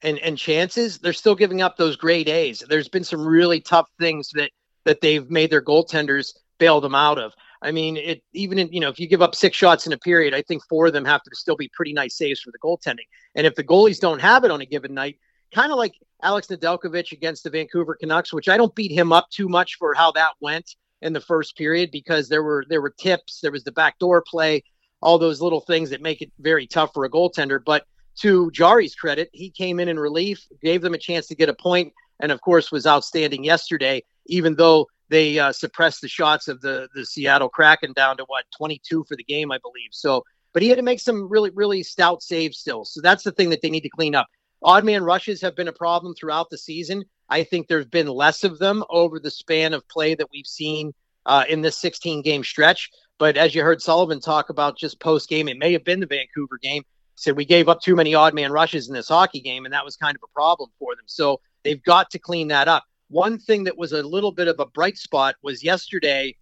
and 0.00 0.18
and 0.20 0.38
chances, 0.38 0.98
they're 0.98 1.12
still 1.12 1.34
giving 1.34 1.60
up 1.60 1.76
those 1.76 1.96
great 1.96 2.28
A's. 2.28 2.64
There's 2.66 2.88
been 2.88 3.04
some 3.04 3.26
really 3.26 3.60
tough 3.60 3.88
things 4.00 4.30
that 4.34 4.50
that 4.84 5.02
they've 5.02 5.30
made 5.30 5.50
their 5.50 5.62
goaltenders 5.62 6.32
bail 6.62 6.80
them 6.80 6.94
out 6.94 7.18
of. 7.18 7.32
I 7.60 7.72
mean, 7.72 7.96
it 7.96 8.22
even 8.32 8.56
in, 8.60 8.72
you 8.72 8.80
know 8.80 8.88
if 8.88 9.00
you 9.00 9.08
give 9.08 9.20
up 9.20 9.34
six 9.34 9.56
shots 9.56 9.84
in 9.86 9.92
a 9.92 9.98
period, 9.98 10.32
I 10.32 10.42
think 10.42 10.62
four 10.68 10.86
of 10.86 10.92
them 10.92 11.04
have 11.04 11.22
to 11.24 11.30
still 11.34 11.56
be 11.56 11.68
pretty 11.74 11.92
nice 11.92 12.16
saves 12.16 12.40
for 12.40 12.52
the 12.52 12.58
goaltending. 12.58 13.08
And 13.34 13.46
if 13.48 13.56
the 13.56 13.64
goalies 13.64 13.98
don't 13.98 14.20
have 14.20 14.44
it 14.44 14.52
on 14.52 14.60
a 14.60 14.66
given 14.66 14.94
night, 14.94 15.18
kind 15.52 15.72
of 15.72 15.78
like 15.78 15.94
Alex 16.22 16.46
Nedeljkovic 16.46 17.10
against 17.10 17.42
the 17.42 17.50
Vancouver 17.50 17.96
Canucks, 17.96 18.32
which 18.32 18.48
I 18.48 18.56
don't 18.56 18.74
beat 18.76 18.92
him 18.92 19.12
up 19.12 19.28
too 19.30 19.48
much 19.48 19.74
for 19.76 19.92
how 19.92 20.12
that 20.12 20.34
went 20.40 20.76
in 21.02 21.12
the 21.12 21.20
first 21.20 21.56
period 21.56 21.90
because 21.90 22.28
there 22.28 22.44
were 22.44 22.64
there 22.68 22.80
were 22.80 22.94
tips, 22.96 23.40
there 23.40 23.50
was 23.50 23.64
the 23.64 23.72
backdoor 23.72 24.22
play, 24.22 24.62
all 25.00 25.18
those 25.18 25.40
little 25.40 25.62
things 25.62 25.90
that 25.90 26.00
make 26.00 26.22
it 26.22 26.30
very 26.38 26.68
tough 26.68 26.92
for 26.94 27.04
a 27.04 27.10
goaltender. 27.10 27.58
But 27.64 27.84
to 28.20 28.50
Jarry's 28.52 28.94
credit, 28.94 29.30
he 29.32 29.50
came 29.50 29.80
in 29.80 29.88
in 29.88 29.98
relief, 29.98 30.46
gave 30.62 30.80
them 30.80 30.94
a 30.94 30.98
chance 31.08 31.26
to 31.26 31.34
get 31.34 31.48
a 31.48 31.54
point, 31.54 31.92
and 32.20 32.30
of 32.30 32.40
course 32.40 32.70
was 32.70 32.86
outstanding 32.86 33.42
yesterday. 33.42 34.04
Even 34.26 34.54
though 34.54 34.86
they 35.12 35.38
uh, 35.38 35.52
suppressed 35.52 36.00
the 36.00 36.08
shots 36.08 36.48
of 36.48 36.60
the 36.62 36.88
the 36.94 37.04
Seattle 37.04 37.50
Kraken 37.50 37.92
down 37.92 38.16
to 38.16 38.24
what 38.26 38.44
22 38.56 39.04
for 39.04 39.14
the 39.14 39.22
game, 39.22 39.52
I 39.52 39.58
believe. 39.58 39.90
So, 39.90 40.24
but 40.52 40.62
he 40.62 40.68
had 40.68 40.78
to 40.78 40.82
make 40.82 41.00
some 41.00 41.28
really 41.28 41.50
really 41.50 41.82
stout 41.82 42.22
saves 42.22 42.58
still. 42.58 42.84
So 42.84 43.00
that's 43.02 43.22
the 43.22 43.32
thing 43.32 43.50
that 43.50 43.60
they 43.60 43.70
need 43.70 43.82
to 43.82 43.90
clean 43.90 44.14
up. 44.14 44.26
Odd 44.62 44.84
man 44.84 45.04
rushes 45.04 45.42
have 45.42 45.54
been 45.54 45.68
a 45.68 45.72
problem 45.72 46.14
throughout 46.14 46.48
the 46.48 46.58
season. 46.58 47.04
I 47.28 47.44
think 47.44 47.68
there's 47.68 47.86
been 47.86 48.06
less 48.06 48.42
of 48.42 48.58
them 48.58 48.84
over 48.88 49.20
the 49.20 49.30
span 49.30 49.74
of 49.74 49.86
play 49.88 50.14
that 50.14 50.28
we've 50.32 50.46
seen 50.46 50.92
uh, 51.26 51.44
in 51.48 51.60
this 51.60 51.78
16 51.78 52.22
game 52.22 52.42
stretch. 52.42 52.90
But 53.18 53.36
as 53.36 53.54
you 53.54 53.62
heard 53.62 53.82
Sullivan 53.82 54.20
talk 54.20 54.48
about 54.48 54.78
just 54.78 54.98
post 54.98 55.28
game, 55.28 55.48
it 55.48 55.58
may 55.58 55.72
have 55.72 55.84
been 55.84 56.00
the 56.00 56.06
Vancouver 56.06 56.58
game. 56.60 56.84
Said 57.16 57.36
we 57.36 57.44
gave 57.44 57.68
up 57.68 57.82
too 57.82 57.94
many 57.94 58.14
odd 58.14 58.34
man 58.34 58.50
rushes 58.50 58.88
in 58.88 58.94
this 58.94 59.08
hockey 59.08 59.40
game, 59.40 59.66
and 59.66 59.74
that 59.74 59.84
was 59.84 59.96
kind 59.96 60.16
of 60.16 60.22
a 60.24 60.32
problem 60.32 60.70
for 60.78 60.96
them. 60.96 61.04
So 61.06 61.40
they've 61.62 61.82
got 61.82 62.10
to 62.10 62.18
clean 62.18 62.48
that 62.48 62.68
up. 62.68 62.84
One 63.12 63.38
thing 63.38 63.64
that 63.64 63.76
was 63.76 63.92
a 63.92 64.02
little 64.02 64.32
bit 64.32 64.48
of 64.48 64.58
a 64.58 64.64
bright 64.64 64.96
spot 64.96 65.34
was 65.42 65.62
yesterday. 65.62 66.34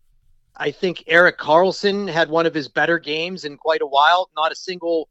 I 0.56 0.70
think 0.70 1.02
Erik 1.08 1.36
Karlsson 1.36 2.08
had 2.08 2.30
one 2.30 2.46
of 2.46 2.54
his 2.54 2.68
better 2.68 3.00
games 3.00 3.44
in 3.44 3.56
quite 3.56 3.82
a 3.82 3.88
while. 3.88 4.30
Not 4.36 4.52
a 4.52 4.54
single 4.54 5.08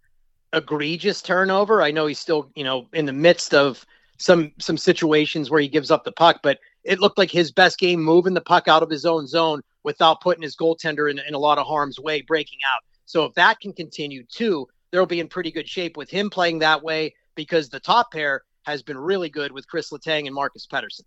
egregious 0.53 1.21
turnover. 1.21 1.81
I 1.81 1.91
know 1.91 2.05
he's 2.05 2.17
still, 2.17 2.49
you 2.55 2.63
know, 2.63 2.87
in 2.93 3.05
the 3.05 3.11
midst 3.11 3.53
of 3.53 3.85
some 4.19 4.53
some 4.57 4.77
situations 4.77 5.49
where 5.49 5.59
he 5.59 5.67
gives 5.67 5.91
up 5.91 6.05
the 6.05 6.13
puck, 6.13 6.39
but 6.41 6.59
it 6.85 7.01
looked 7.01 7.17
like 7.17 7.29
his 7.29 7.51
best 7.51 7.77
game 7.77 8.01
moving 8.01 8.33
the 8.33 8.39
puck 8.39 8.69
out 8.69 8.81
of 8.81 8.89
his 8.89 9.05
own 9.05 9.27
zone 9.27 9.61
without 9.83 10.21
putting 10.21 10.43
his 10.43 10.55
goaltender 10.55 11.11
in, 11.11 11.19
in 11.27 11.33
a 11.33 11.39
lot 11.39 11.57
of 11.57 11.67
harm's 11.67 11.99
way, 11.99 12.21
breaking 12.21 12.59
out. 12.73 12.83
So 13.05 13.25
if 13.25 13.33
that 13.33 13.59
can 13.59 13.73
continue 13.73 14.23
too, 14.23 14.65
they'll 14.91 15.05
be 15.05 15.19
in 15.19 15.27
pretty 15.27 15.51
good 15.51 15.67
shape 15.67 15.97
with 15.97 16.09
him 16.09 16.29
playing 16.29 16.59
that 16.59 16.81
way 16.81 17.15
because 17.35 17.67
the 17.67 17.81
top 17.81 18.13
pair 18.13 18.43
has 18.63 18.81
been 18.81 18.97
really 18.97 19.29
good 19.29 19.51
with 19.51 19.67
Chris 19.67 19.89
Letang 19.89 20.25
and 20.25 20.33
Marcus 20.33 20.65
Pettersson. 20.65 21.03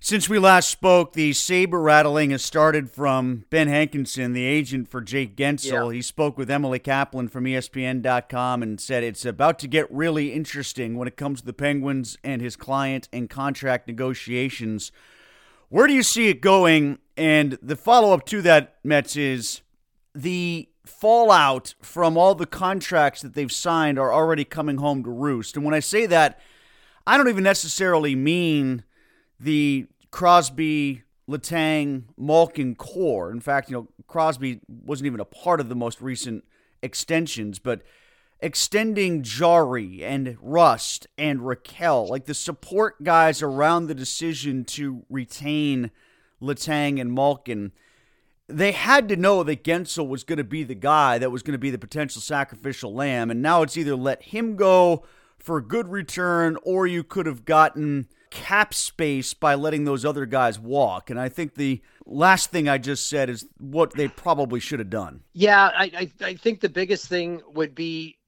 Since 0.00 0.28
we 0.28 0.38
last 0.38 0.70
spoke, 0.70 1.14
the 1.14 1.32
saber 1.32 1.80
rattling 1.80 2.30
has 2.30 2.44
started 2.44 2.88
from 2.88 3.44
Ben 3.50 3.66
Hankinson, 3.66 4.32
the 4.32 4.44
agent 4.44 4.88
for 4.88 5.00
Jake 5.00 5.36
Guentzel. 5.36 5.88
Yeah. 5.88 5.94
He 5.96 6.02
spoke 6.02 6.38
with 6.38 6.50
Emily 6.50 6.78
Kaplan 6.78 7.28
from 7.28 7.44
ESPN.com 7.44 8.62
and 8.62 8.80
said 8.80 9.02
it's 9.02 9.24
about 9.24 9.58
to 9.58 9.66
get 9.66 9.90
really 9.90 10.32
interesting 10.32 10.96
when 10.96 11.08
it 11.08 11.16
comes 11.16 11.40
to 11.40 11.46
the 11.46 11.52
Penguins 11.52 12.16
and 12.22 12.40
his 12.40 12.54
client 12.54 13.08
and 13.12 13.28
contract 13.28 13.88
negotiations. 13.88 14.92
Where 15.68 15.88
do 15.88 15.94
you 15.94 16.04
see 16.04 16.28
it 16.28 16.40
going? 16.40 16.98
And 17.16 17.58
the 17.60 17.76
follow 17.76 18.14
up 18.14 18.24
to 18.26 18.40
that, 18.42 18.76
Mets, 18.84 19.16
is 19.16 19.62
the 20.14 20.68
fallout 20.86 21.74
from 21.82 22.16
all 22.16 22.36
the 22.36 22.46
contracts 22.46 23.20
that 23.22 23.34
they've 23.34 23.52
signed 23.52 23.98
are 23.98 24.12
already 24.12 24.44
coming 24.44 24.76
home 24.76 25.02
to 25.02 25.10
roost. 25.10 25.56
And 25.56 25.64
when 25.64 25.74
I 25.74 25.80
say 25.80 26.06
that, 26.06 26.40
I 27.04 27.16
don't 27.16 27.28
even 27.28 27.44
necessarily 27.44 28.14
mean 28.14 28.84
the 29.38 29.86
Crosby, 30.10 31.02
Letang, 31.28 32.04
Malkin 32.16 32.74
core. 32.74 33.30
In 33.30 33.40
fact, 33.40 33.70
you 33.70 33.76
know, 33.76 33.88
Crosby 34.06 34.60
wasn't 34.68 35.06
even 35.06 35.20
a 35.20 35.24
part 35.24 35.60
of 35.60 35.68
the 35.68 35.74
most 35.74 36.00
recent 36.00 36.44
extensions, 36.82 37.58
but 37.58 37.82
extending 38.40 39.22
Jarry 39.22 40.04
and 40.04 40.36
Rust 40.40 41.06
and 41.16 41.40
Rakell, 41.40 42.08
like 42.08 42.24
the 42.24 42.34
support 42.34 43.02
guys 43.02 43.42
around 43.42 43.86
the 43.86 43.94
decision 43.94 44.64
to 44.66 45.04
retain 45.10 45.90
Letang 46.40 47.00
and 47.00 47.12
Malkin, 47.12 47.72
they 48.48 48.72
had 48.72 49.08
to 49.08 49.16
know 49.16 49.42
that 49.42 49.64
Guentzel 49.64 50.08
was 50.08 50.24
going 50.24 50.38
to 50.38 50.44
be 50.44 50.62
the 50.62 50.74
guy 50.74 51.18
that 51.18 51.30
was 51.30 51.42
going 51.42 51.52
to 51.52 51.58
be 51.58 51.70
the 51.70 51.78
potential 51.78 52.22
sacrificial 52.22 52.94
lamb. 52.94 53.30
And 53.30 53.42
now 53.42 53.62
it's 53.62 53.76
either 53.76 53.94
let 53.94 54.22
him 54.22 54.56
go 54.56 55.04
for 55.38 55.58
a 55.58 55.62
good 55.62 55.88
return 55.88 56.56
or 56.62 56.86
you 56.86 57.02
could 57.02 57.26
have 57.26 57.44
gotten 57.44 58.08
cap 58.30 58.74
space 58.74 59.34
by 59.34 59.54
letting 59.54 59.84
those 59.84 60.04
other 60.04 60.26
guys 60.26 60.58
walk. 60.58 61.10
And 61.10 61.18
I 61.18 61.28
think 61.28 61.54
the 61.54 61.80
last 62.04 62.50
thing 62.50 62.68
I 62.68 62.78
just 62.78 63.08
said 63.08 63.30
is 63.30 63.46
what 63.58 63.94
they 63.94 64.08
probably 64.08 64.60
should 64.60 64.78
have 64.78 64.90
done. 64.90 65.22
Yeah, 65.32 65.70
I, 65.74 66.10
I, 66.20 66.26
I 66.26 66.34
think 66.34 66.60
the 66.60 66.68
biggest 66.68 67.08
thing 67.08 67.40
would 67.54 67.74
be 67.74 68.18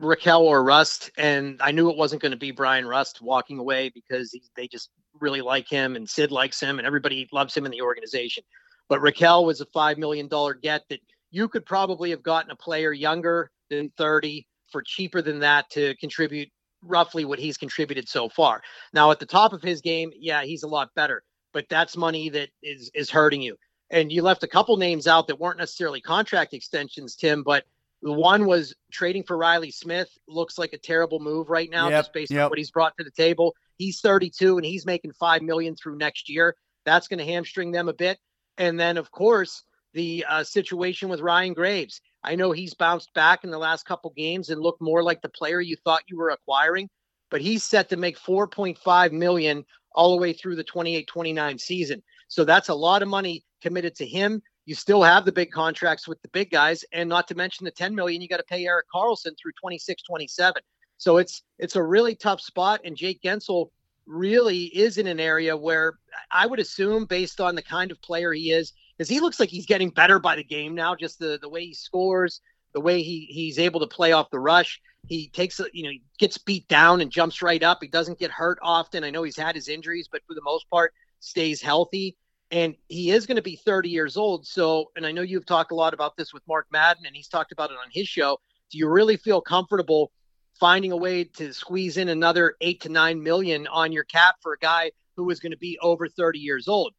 Rakell 0.00 0.40
or 0.40 0.62
Rust. 0.62 1.10
And 1.16 1.60
I 1.62 1.70
knew 1.70 1.90
it 1.90 1.96
wasn't 1.96 2.22
going 2.22 2.32
to 2.32 2.38
be 2.38 2.50
Bryan 2.50 2.86
Rust 2.86 3.22
walking 3.22 3.58
away 3.58 3.90
because 3.90 4.32
he, 4.32 4.42
they 4.56 4.66
just 4.66 4.90
really 5.20 5.40
like 5.40 5.68
him 5.68 5.96
and 5.96 6.08
Sid 6.08 6.30
likes 6.32 6.60
him 6.60 6.78
and 6.78 6.86
everybody 6.86 7.28
loves 7.32 7.56
him 7.56 7.64
in 7.64 7.70
the 7.70 7.82
organization. 7.82 8.44
But 8.88 9.00
Rakell 9.00 9.46
was 9.46 9.60
a 9.60 9.66
$5 9.66 9.96
million 9.96 10.28
get 10.62 10.82
that 10.88 11.00
you 11.30 11.48
could 11.48 11.64
probably 11.64 12.10
have 12.10 12.22
gotten 12.22 12.50
a 12.50 12.56
player 12.56 12.92
younger 12.92 13.50
than 13.70 13.90
30 13.96 14.46
for 14.70 14.82
cheaper 14.82 15.22
than 15.22 15.40
that 15.40 15.70
to 15.70 15.94
contribute 15.96 16.48
roughly 16.82 17.24
what 17.24 17.38
he's 17.38 17.56
contributed 17.56 18.08
so 18.08 18.28
far. 18.28 18.62
Now 18.92 19.10
at 19.10 19.18
the 19.18 19.26
top 19.26 19.52
of 19.52 19.62
his 19.62 19.80
game, 19.80 20.10
yeah, 20.14 20.44
he's 20.44 20.62
a 20.62 20.68
lot 20.68 20.90
better, 20.94 21.22
but 21.52 21.66
that's 21.68 21.96
money 21.96 22.28
that 22.30 22.50
is 22.62 22.90
is 22.94 23.10
hurting 23.10 23.42
you. 23.42 23.56
And 23.90 24.10
you 24.10 24.22
left 24.22 24.42
a 24.42 24.48
couple 24.48 24.76
names 24.76 25.06
out 25.06 25.26
that 25.28 25.38
weren't 25.38 25.58
necessarily 25.58 26.00
contract 26.00 26.54
extensions, 26.54 27.16
Tim, 27.16 27.42
but 27.42 27.64
the 28.02 28.12
one 28.12 28.44
was 28.44 28.74
trading 28.92 29.22
for 29.22 29.36
Reilly 29.36 29.70
Smith 29.70 30.10
looks 30.28 30.58
like 30.58 30.74
a 30.74 30.78
terrible 30.78 31.20
move 31.20 31.48
right 31.48 31.70
now, 31.70 31.88
yep, 31.88 32.00
just 32.00 32.12
based 32.12 32.32
yep. 32.32 32.44
on 32.44 32.50
what 32.50 32.58
he's 32.58 32.70
brought 32.70 32.96
to 32.98 33.04
the 33.04 33.10
table. 33.10 33.54
He's 33.78 34.00
32 34.00 34.58
and 34.58 34.64
he's 34.64 34.84
making 34.84 35.12
five 35.12 35.40
million 35.40 35.74
through 35.74 35.96
next 35.96 36.28
year. 36.28 36.54
That's 36.84 37.08
going 37.08 37.18
to 37.18 37.24
hamstring 37.24 37.72
them 37.72 37.88
a 37.88 37.94
bit. 37.94 38.18
And 38.58 38.78
then, 38.78 38.98
of 38.98 39.10
course, 39.10 39.64
the 39.94 40.24
uh, 40.28 40.44
situation 40.44 41.08
with 41.08 41.20
Ryan 41.20 41.54
Graves. 41.54 42.00
I 42.22 42.34
know 42.34 42.52
he's 42.52 42.74
bounced 42.74 43.12
back 43.14 43.44
in 43.44 43.50
the 43.50 43.58
last 43.58 43.86
couple 43.86 44.12
games 44.16 44.50
and 44.50 44.60
looked 44.60 44.82
more 44.82 45.02
like 45.02 45.22
the 45.22 45.28
player 45.28 45.60
you 45.60 45.76
thought 45.84 46.02
you 46.08 46.16
were 46.16 46.30
acquiring, 46.30 46.88
but 47.30 47.40
he's 47.40 47.64
set 47.64 47.88
to 47.90 47.96
make 47.96 48.18
4.5 48.18 49.12
million 49.12 49.64
all 49.94 50.14
the 50.14 50.20
way 50.20 50.32
through 50.32 50.56
the 50.56 50.64
28-29 50.64 51.60
season. 51.60 52.02
So 52.28 52.44
that's 52.44 52.68
a 52.68 52.74
lot 52.74 53.02
of 53.02 53.08
money 53.08 53.44
committed 53.62 53.94
to 53.96 54.06
him. 54.06 54.42
You 54.66 54.74
still 54.74 55.02
have 55.02 55.24
the 55.24 55.32
big 55.32 55.50
contracts 55.50 56.08
with 56.08 56.20
the 56.22 56.28
big 56.28 56.50
guys, 56.50 56.84
and 56.92 57.08
not 57.08 57.28
to 57.28 57.34
mention 57.34 57.64
the 57.64 57.70
10 57.70 57.94
million 57.94 58.22
you 58.22 58.28
got 58.28 58.38
to 58.38 58.44
pay 58.44 58.66
Erik 58.66 58.86
Karlsson 58.94 59.32
through 59.40 59.52
26, 59.60 60.02
27. 60.02 60.62
So 60.96 61.18
it's 61.18 61.42
it's 61.58 61.76
a 61.76 61.82
really 61.82 62.14
tough 62.14 62.40
spot, 62.40 62.80
and 62.84 62.96
Jake 62.96 63.20
Guentzel 63.22 63.68
really 64.06 64.64
is 64.64 64.98
in 64.98 65.06
an 65.06 65.20
area 65.20 65.56
where 65.56 65.98
I 66.30 66.46
would 66.46 66.60
assume, 66.60 67.04
based 67.04 67.40
on 67.40 67.54
the 67.54 67.62
kind 67.62 67.90
of 67.90 68.00
player 68.00 68.32
he 68.32 68.52
is, 68.52 68.72
because 68.96 69.08
he 69.08 69.20
looks 69.20 69.40
like 69.40 69.48
he's 69.48 69.66
getting 69.66 69.90
better 69.90 70.18
by 70.18 70.36
the 70.36 70.44
game 70.44 70.74
now. 70.74 70.94
Just 70.94 71.18
the 71.18 71.38
the 71.40 71.48
way 71.48 71.66
he 71.66 71.74
scores, 71.74 72.40
the 72.72 72.80
way 72.80 73.02
he 73.02 73.26
he's 73.30 73.58
able 73.58 73.80
to 73.80 73.86
play 73.86 74.12
off 74.12 74.30
the 74.30 74.40
rush. 74.40 74.80
He 75.06 75.28
takes 75.28 75.60
you 75.72 75.84
know 75.84 75.90
he 75.90 76.02
gets 76.18 76.38
beat 76.38 76.68
down 76.68 77.00
and 77.00 77.10
jumps 77.10 77.42
right 77.42 77.62
up. 77.62 77.78
He 77.80 77.88
doesn't 77.88 78.18
get 78.18 78.30
hurt 78.30 78.58
often. 78.62 79.04
I 79.04 79.10
know 79.10 79.22
he's 79.22 79.36
had 79.36 79.54
his 79.54 79.68
injuries, 79.68 80.08
but 80.10 80.22
for 80.26 80.34
the 80.34 80.42
most 80.42 80.68
part, 80.70 80.92
stays 81.20 81.60
healthy. 81.60 82.16
And 82.50 82.76
he 82.88 83.10
is 83.10 83.26
going 83.26 83.36
to 83.36 83.42
be 83.42 83.56
30 83.56 83.88
years 83.88 84.16
old. 84.16 84.46
So, 84.46 84.92
and 84.96 85.04
I 85.06 85.12
know 85.12 85.22
you've 85.22 85.46
talked 85.46 85.72
a 85.72 85.74
lot 85.74 85.94
about 85.94 86.16
this 86.16 86.32
with 86.32 86.42
Mark 86.46 86.66
Madden, 86.70 87.06
and 87.06 87.16
he's 87.16 87.26
talked 87.26 87.52
about 87.52 87.70
it 87.70 87.78
on 87.82 87.90
his 87.90 88.06
show. 88.06 88.38
Do 88.70 88.78
you 88.78 88.88
really 88.88 89.16
feel 89.16 89.40
comfortable 89.40 90.12
finding 90.60 90.92
a 90.92 90.96
way 90.96 91.24
to 91.24 91.52
squeeze 91.52 91.96
in 91.96 92.08
another 92.08 92.54
eight 92.60 92.80
to 92.82 92.88
nine 92.88 93.22
million 93.22 93.66
on 93.66 93.92
your 93.92 94.04
cap 94.04 94.36
for 94.40 94.52
a 94.52 94.58
guy 94.58 94.92
who 95.16 95.28
is 95.30 95.40
going 95.40 95.52
to 95.52 95.58
be 95.58 95.78
over 95.80 96.08
30 96.08 96.38
years 96.38 96.68
old? 96.68 96.94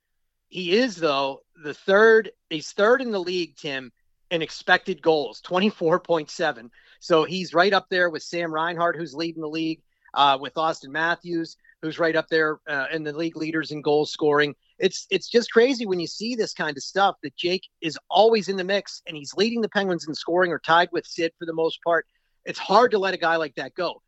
He 0.56 0.72
is, 0.72 0.96
though, 0.96 1.42
the 1.62 1.74
third, 1.74 2.32
he's 2.50 2.72
third 2.72 3.02
in 3.02 3.12
the 3.12 3.20
league, 3.20 3.58
Tim, 3.58 3.92
in 4.32 4.42
expected 4.42 5.02
goals, 5.02 5.42
24.7. 5.42 6.70
So 7.02 7.26
he's 7.26 7.54
right 7.54 7.74
up 7.74 7.88
there 7.90 8.10
with 8.10 8.24
Sam 8.24 8.54
Reinhart, 8.54 8.96
who's 8.96 9.14
leading 9.14 9.42
the 9.42 9.50
league, 9.50 9.82
uh, 10.14 10.38
with 10.40 10.54
Auston 10.54 10.92
Matthews, 10.92 11.58
who's 11.82 12.00
right 12.00 12.16
up 12.16 12.30
there 12.30 12.60
uh, 12.70 12.86
in 12.94 13.04
the 13.04 13.12
league 13.12 13.36
leaders 13.36 13.72
in 13.72 13.82
goal 13.82 14.06
scoring. 14.06 14.56
It's 14.80 15.08
it's 15.10 15.28
just 15.28 15.52
crazy 15.52 15.86
when 15.86 16.00
you 16.00 16.08
see 16.08 16.36
this 16.36 16.54
kind 16.54 16.78
of 16.78 16.84
stuff 16.84 17.18
that 17.24 17.36
Jake 17.36 17.68
is 17.82 18.00
always 18.10 18.48
in 18.48 18.56
the 18.56 18.64
mix 18.64 19.02
and 19.06 19.18
he's 19.18 19.34
leading 19.34 19.60
the 19.60 19.68
Penguins 19.68 20.08
in 20.08 20.16
scoring 20.16 20.54
or 20.54 20.60
tied 20.60 20.88
with 20.94 21.06
Sid 21.06 21.34
for 21.38 21.46
the 21.46 21.52
most 21.52 21.84
part. 21.84 22.06
It's 22.46 22.60
hard 22.60 22.92
to 22.92 22.98
let 22.98 23.14
a 23.14 23.18
guy 23.18 23.36
like 23.36 23.56
that 23.56 23.76
go. 23.76 24.02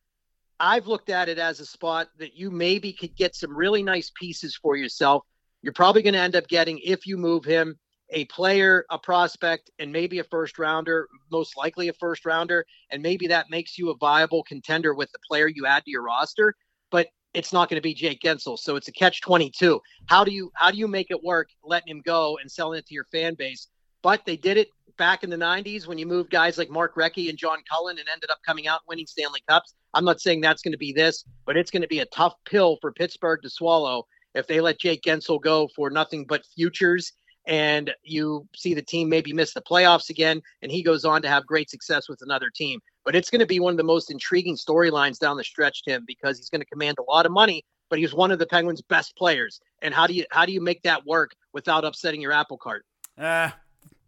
I've 0.62 0.88
looked 0.88 1.10
at 1.10 1.28
it 1.28 1.40
as 1.40 1.60
a 1.60 1.66
spot 1.66 2.08
that 2.20 2.38
you 2.38 2.52
maybe 2.52 2.94
could 2.94 3.18
get 3.18 3.36
some 3.36 3.54
really 3.54 3.84
nice 3.84 4.14
pieces 4.18 4.56
for 4.56 4.78
yourself 4.78 5.26
you're 5.62 5.74
probably 5.74 6.02
going 6.02 6.14
to 6.14 6.20
end 6.20 6.36
up 6.36 6.48
getting, 6.48 6.80
if 6.84 7.06
you 7.06 7.18
move 7.18 7.44
him, 7.44 7.78
a 8.12 8.26
player, 8.26 8.86
a 8.90 8.98
prospect, 8.98 9.70
and 9.80 9.92
maybe 9.92 10.20
a 10.20 10.24
first 10.24 10.58
rounder, 10.58 11.08
most 11.32 11.58
likely 11.58 11.90
a 11.90 11.94
first 11.94 12.26
rounder, 12.26 12.66
and 12.92 13.02
maybe 13.02 13.28
that 13.28 13.50
makes 13.50 13.78
you 13.78 13.90
a 13.90 13.98
viable 13.98 14.44
contender 14.44 14.94
with 14.94 15.12
the 15.12 15.20
player 15.28 15.48
you 15.48 15.66
add 15.66 15.84
to 15.84 15.92
your 15.92 16.04
roster. 16.04 16.54
But 16.90 17.08
it's 17.34 17.52
not 17.52 17.70
going 17.70 17.78
to 17.78 17.82
be 17.82 17.94
Jake 17.94 18.22
Guentzel. 18.22 18.58
so 18.58 18.76
it's 18.76 18.88
a 18.88 18.92
catch 18.92 19.22
twenty 19.22 19.52
two. 19.52 19.82
How 20.06 20.24
do 20.24 20.32
you 20.32 20.52
how 20.56 20.72
do 20.72 20.78
you 20.78 20.88
make 20.88 21.12
it 21.12 21.24
work, 21.24 21.50
letting 21.64 21.90
him 21.90 22.02
go 22.06 22.38
and 22.42 22.50
selling 22.50 22.80
it 22.80 22.88
to 22.88 22.94
your 22.94 23.06
fan 23.12 23.36
base? 23.36 23.68
But 24.02 24.26
they 24.26 24.38
did 24.38 24.58
it 24.58 24.70
back 24.98 25.24
in 25.24 25.30
the 25.30 25.38
'90s 25.38 25.86
when 25.86 25.98
you 25.98 26.06
moved 26.06 26.32
guys 26.32 26.58
like 26.58 26.70
Mark 26.70 26.96
Recchi 26.96 27.30
and 27.30 27.38
John 27.38 27.60
Cullen 27.70 28.00
and 28.00 28.08
ended 28.08 28.30
up 28.32 28.40
coming 28.46 28.68
out 28.68 28.82
winning 28.88 29.06
Stanley 29.06 29.44
Cups. 29.50 29.74
I'm 29.94 30.06
not 30.06 30.22
saying 30.22 30.42
that's 30.42 30.62
going 30.62 30.72
to 30.72 30.78
be 30.78 30.94
this, 30.94 31.26
but 31.46 31.58
it's 31.58 31.72
going 31.72 31.82
to 31.82 31.88
be 31.88 32.00
a 32.00 32.06
tough 32.06 32.34
pill 32.46 32.78
for 32.80 32.94
Pittsburgh 32.94 33.42
to 33.44 33.50
swallow 33.50 34.06
if 34.38 34.48
they 34.48 34.62
let 34.62 34.80
Jake 34.80 35.02
Guentzel 35.02 35.42
go 35.42 35.68
for 35.76 35.90
nothing 35.90 36.26
but 36.26 36.46
futures 36.56 37.14
and 37.48 37.94
you 38.04 38.48
see 38.56 38.74
the 38.74 38.82
team 38.82 39.10
maybe 39.10 39.34
miss 39.34 39.54
the 39.54 39.62
playoffs 39.62 40.10
again 40.10 40.42
and 40.62 40.72
he 40.72 40.84
goes 40.84 41.06
on 41.06 41.22
to 41.22 41.30
have 41.30 41.46
great 41.48 41.70
success 41.70 42.08
with 42.10 42.22
another 42.22 42.50
team. 42.54 42.80
But 43.06 43.16
it's 43.16 43.30
going 43.30 43.40
to 43.40 43.46
be 43.46 43.60
one 43.60 43.72
of 43.72 43.78
the 43.78 43.84
most 43.84 44.12
intriguing 44.12 44.56
storylines 44.56 45.18
down 45.18 45.38
the 45.38 45.44
stretch, 45.44 45.84
Tim, 45.84 46.04
because 46.06 46.38
he's 46.38 46.50
going 46.50 46.62
to 46.62 46.68
command 46.68 46.98
a 47.00 47.10
lot 47.10 47.26
of 47.26 47.32
money, 47.32 47.64
but 47.90 48.00
he's 48.00 48.14
one 48.14 48.32
of 48.32 48.40
the 48.40 48.46
Penguins' 48.46 48.82
best 48.82 49.16
players. 49.16 49.62
And 49.82 49.94
how 49.94 50.08
do 50.08 50.14
you 50.14 50.26
how 50.30 50.46
do 50.46 50.52
you 50.52 50.62
make 50.62 50.84
that 50.84 51.06
work 51.06 51.32
without 51.54 51.86
upsetting 51.86 52.22
your 52.22 52.34
apple 52.34 52.58
cart? 52.58 52.86
Uh, 53.18 53.52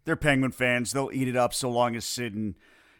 they're 0.04 0.16
Penguin 0.16 0.52
fans. 0.52 0.92
They'll 0.92 1.10
eat 1.12 1.28
it 1.28 1.36
up 1.36 1.54
so 1.54 1.70
long 1.70 1.96
as 1.96 2.04
Sid 2.04 2.34
and 2.34 2.54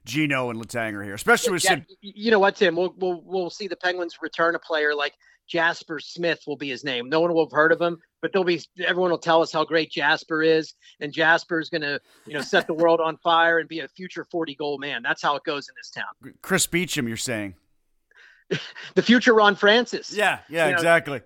Gino 0.04 0.50
and 0.50 0.60
Letang 0.60 0.94
are 0.94 1.02
here, 1.02 1.14
especially 1.14 1.52
with 1.52 1.64
yeah. 1.64 1.80
You 2.00 2.30
know 2.30 2.38
what, 2.38 2.56
Tim? 2.56 2.74
We'll, 2.76 2.94
we'll 2.98 3.22
we'll 3.24 3.50
see 3.50 3.68
the 3.68 3.76
Penguins 3.76 4.16
return 4.22 4.54
a 4.54 4.58
player 4.58 4.94
like 4.94 5.14
Jasper 5.46 5.98
Smith 5.98 6.40
will 6.46 6.56
be 6.56 6.68
his 6.68 6.84
name. 6.84 7.08
No 7.08 7.20
one 7.20 7.34
will 7.34 7.44
have 7.44 7.52
heard 7.52 7.72
of 7.72 7.80
him, 7.80 7.98
but 8.22 8.32
there'll 8.32 8.44
be 8.44 8.62
everyone 8.86 9.10
will 9.10 9.18
tell 9.18 9.42
us 9.42 9.52
how 9.52 9.64
great 9.64 9.90
Jasper 9.90 10.42
is, 10.42 10.74
and 11.00 11.12
Jasper 11.12 11.60
is 11.60 11.68
going 11.68 11.82
to 11.82 12.00
you 12.26 12.34
know 12.34 12.40
set 12.40 12.66
the 12.66 12.74
world 12.82 13.00
on 13.00 13.16
fire 13.18 13.58
and 13.58 13.68
be 13.68 13.80
a 13.80 13.88
future 13.88 14.24
forty 14.30 14.54
goal 14.54 14.78
man. 14.78 15.02
That's 15.02 15.22
how 15.22 15.36
it 15.36 15.44
goes 15.44 15.68
in 15.68 15.74
this 15.76 15.90
town. 15.90 16.34
Chris 16.40 16.66
Beecham, 16.66 17.06
you're 17.08 17.16
saying 17.16 17.54
the 18.94 19.02
future 19.02 19.34
Ron 19.34 19.56
Francis. 19.56 20.14
Yeah, 20.14 20.38
yeah, 20.48 20.66
you 20.66 20.72
know, 20.72 20.76
exactly. 20.78 21.20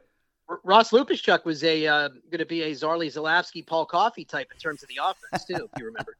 Ross 0.62 0.90
Lupaschuk 0.90 1.45
was 1.45 1.64
a 1.64 1.87
uh, 1.87 2.09
going 2.31 2.38
to 2.38 2.47
be 2.47 2.62
a 2.62 2.73
Zarley 2.73 3.07
Zalapski, 3.07 3.66
Paul 3.66 3.87
Coffey 3.87 4.25
type 4.25 4.49
in 4.52 4.59
terms 4.59 4.83
of 4.83 4.88
the 4.88 4.99
offense 5.02 5.45
too, 5.45 5.69
if 5.73 5.78
you 5.78 5.87
remember. 5.87 6.16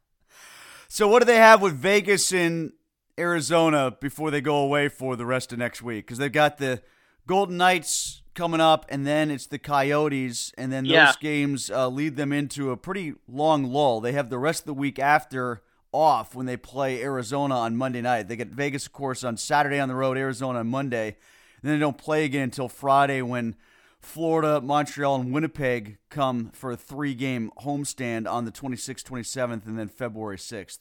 So 0.95 1.09
what 1.09 1.19
do 1.19 1.27
they 1.27 1.39
have 1.39 1.61
with 1.61 1.75
Vegas 1.75 2.33
and 2.33 2.71
Arizona 3.19 3.97
before 4.01 4.31
they 4.31 4.41
go 4.41 4.59
away 4.59 4.89
for 4.89 5.17
the 5.17 5.27
rest 5.27 5.53
of 5.53 5.59
next 5.59 5.83
week? 5.83 6.07
Because 6.07 6.19
they've 6.19 6.31
got 6.31 6.59
the 6.59 6.83
Golden 7.27 7.57
Knights 7.57 8.23
coming 8.37 8.61
up, 8.61 8.87
and 8.89 9.05
then 9.05 9.29
it's 9.29 9.47
the 9.47 9.59
Coyotes, 9.59 10.53
and 10.57 10.73
then 10.73 10.85
those 10.85 10.93
Yeah. 10.93 11.13
games 11.21 11.69
uh, 11.69 11.89
lead 11.89 12.15
them 12.15 12.33
into 12.33 12.71
a 12.71 12.77
pretty 12.77 13.15
long 13.27 13.65
lull. 13.65 14.01
They 14.01 14.13
have 14.13 14.31
the 14.31 14.39
rest 14.39 14.61
of 14.61 14.67
the 14.67 14.75
week 14.75 15.01
after 15.01 15.65
off 15.91 16.37
when 16.37 16.47
they 16.47 16.57
play 16.57 17.03
Arizona 17.03 17.57
on 17.57 17.77
Monday 17.77 18.01
night. 18.01 18.29
They 18.29 18.37
get 18.37 18.51
Vegas, 18.51 18.87
of 18.87 18.93
course, 18.93 19.25
on 19.25 19.37
Saturday 19.37 19.81
on 19.81 19.89
the 19.89 19.97
road, 19.97 20.17
Arizona 20.17 20.61
on 20.61 20.69
Monday, 20.69 21.07
and 21.09 21.17
then 21.65 21.73
they 21.73 21.81
don't 21.81 21.99
play 21.99 22.25
again 22.25 22.45
until 22.45 22.69
Friday 22.69 23.21
when 23.21 23.57
Florida, 24.05 24.61
Montreal, 24.61 25.17
and 25.21 25.33
Winnipeg 25.33 25.99
come 26.11 26.51
for 26.53 26.71
a 26.71 26.77
three-game 26.77 27.51
homestand 27.63 28.31
on 28.31 28.45
the 28.45 28.53
26th, 28.53 29.03
27th, 29.03 29.67
and 29.67 29.79
then 29.79 29.89
February 29.89 30.37
6th. 30.37 30.79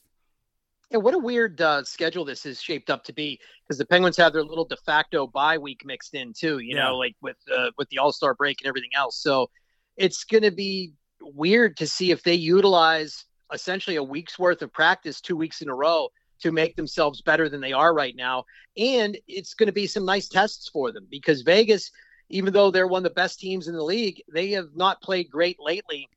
Yeah, 0.90 0.98
what 0.98 1.14
a 1.14 1.18
weird 1.18 1.60
uh, 1.60 1.82
schedule 1.84 2.24
this 2.24 2.46
is 2.46 2.60
shaped 2.60 2.90
up 2.90 3.02
to 3.04 3.12
be 3.12 3.40
because 3.64 3.78
the 3.78 3.86
Penguins 3.86 4.16
have 4.18 4.32
their 4.32 4.44
little 4.44 4.66
de 4.66 4.76
facto 4.76 5.26
bye 5.26 5.58
week 5.58 5.80
mixed 5.84 6.14
in 6.14 6.32
too. 6.32 6.58
You 6.58 6.76
Yeah. 6.76 6.84
know, 6.84 6.98
like 6.98 7.16
with 7.22 7.38
uh, 7.52 7.70
with 7.78 7.88
the 7.88 7.98
All 7.98 8.12
Star 8.12 8.34
break 8.34 8.60
and 8.60 8.68
everything 8.68 8.90
else. 8.94 9.16
So 9.16 9.50
it's 9.96 10.24
going 10.24 10.42
to 10.42 10.52
be 10.52 10.92
weird 11.20 11.76
to 11.78 11.86
see 11.86 12.10
if 12.10 12.22
they 12.22 12.34
utilize 12.34 13.24
essentially 13.52 13.96
a 13.96 14.02
week's 14.02 14.38
worth 14.38 14.60
of 14.62 14.72
practice 14.72 15.20
two 15.20 15.36
weeks 15.36 15.62
in 15.62 15.68
a 15.68 15.74
row 15.74 16.10
to 16.40 16.52
make 16.52 16.76
themselves 16.76 17.22
better 17.22 17.48
than 17.48 17.60
they 17.60 17.72
are 17.72 17.94
right 17.94 18.14
now. 18.14 18.44
And 18.76 19.16
it's 19.26 19.54
going 19.54 19.68
to 19.68 19.72
be 19.72 19.86
some 19.86 20.04
nice 20.04 20.28
tests 20.28 20.68
for 20.68 20.92
them 20.92 21.06
because 21.10 21.42
Vegas, 21.42 21.90
even 22.28 22.52
though 22.52 22.70
they're 22.70 22.86
one 22.86 23.00
of 23.00 23.10
the 23.10 23.14
best 23.14 23.40
teams 23.40 23.68
in 23.68 23.74
the 23.74 23.82
league, 23.82 24.22
they 24.32 24.50
have 24.52 24.74
not 24.74 25.02
played 25.02 25.30
great 25.30 25.58
lately. 25.60 26.08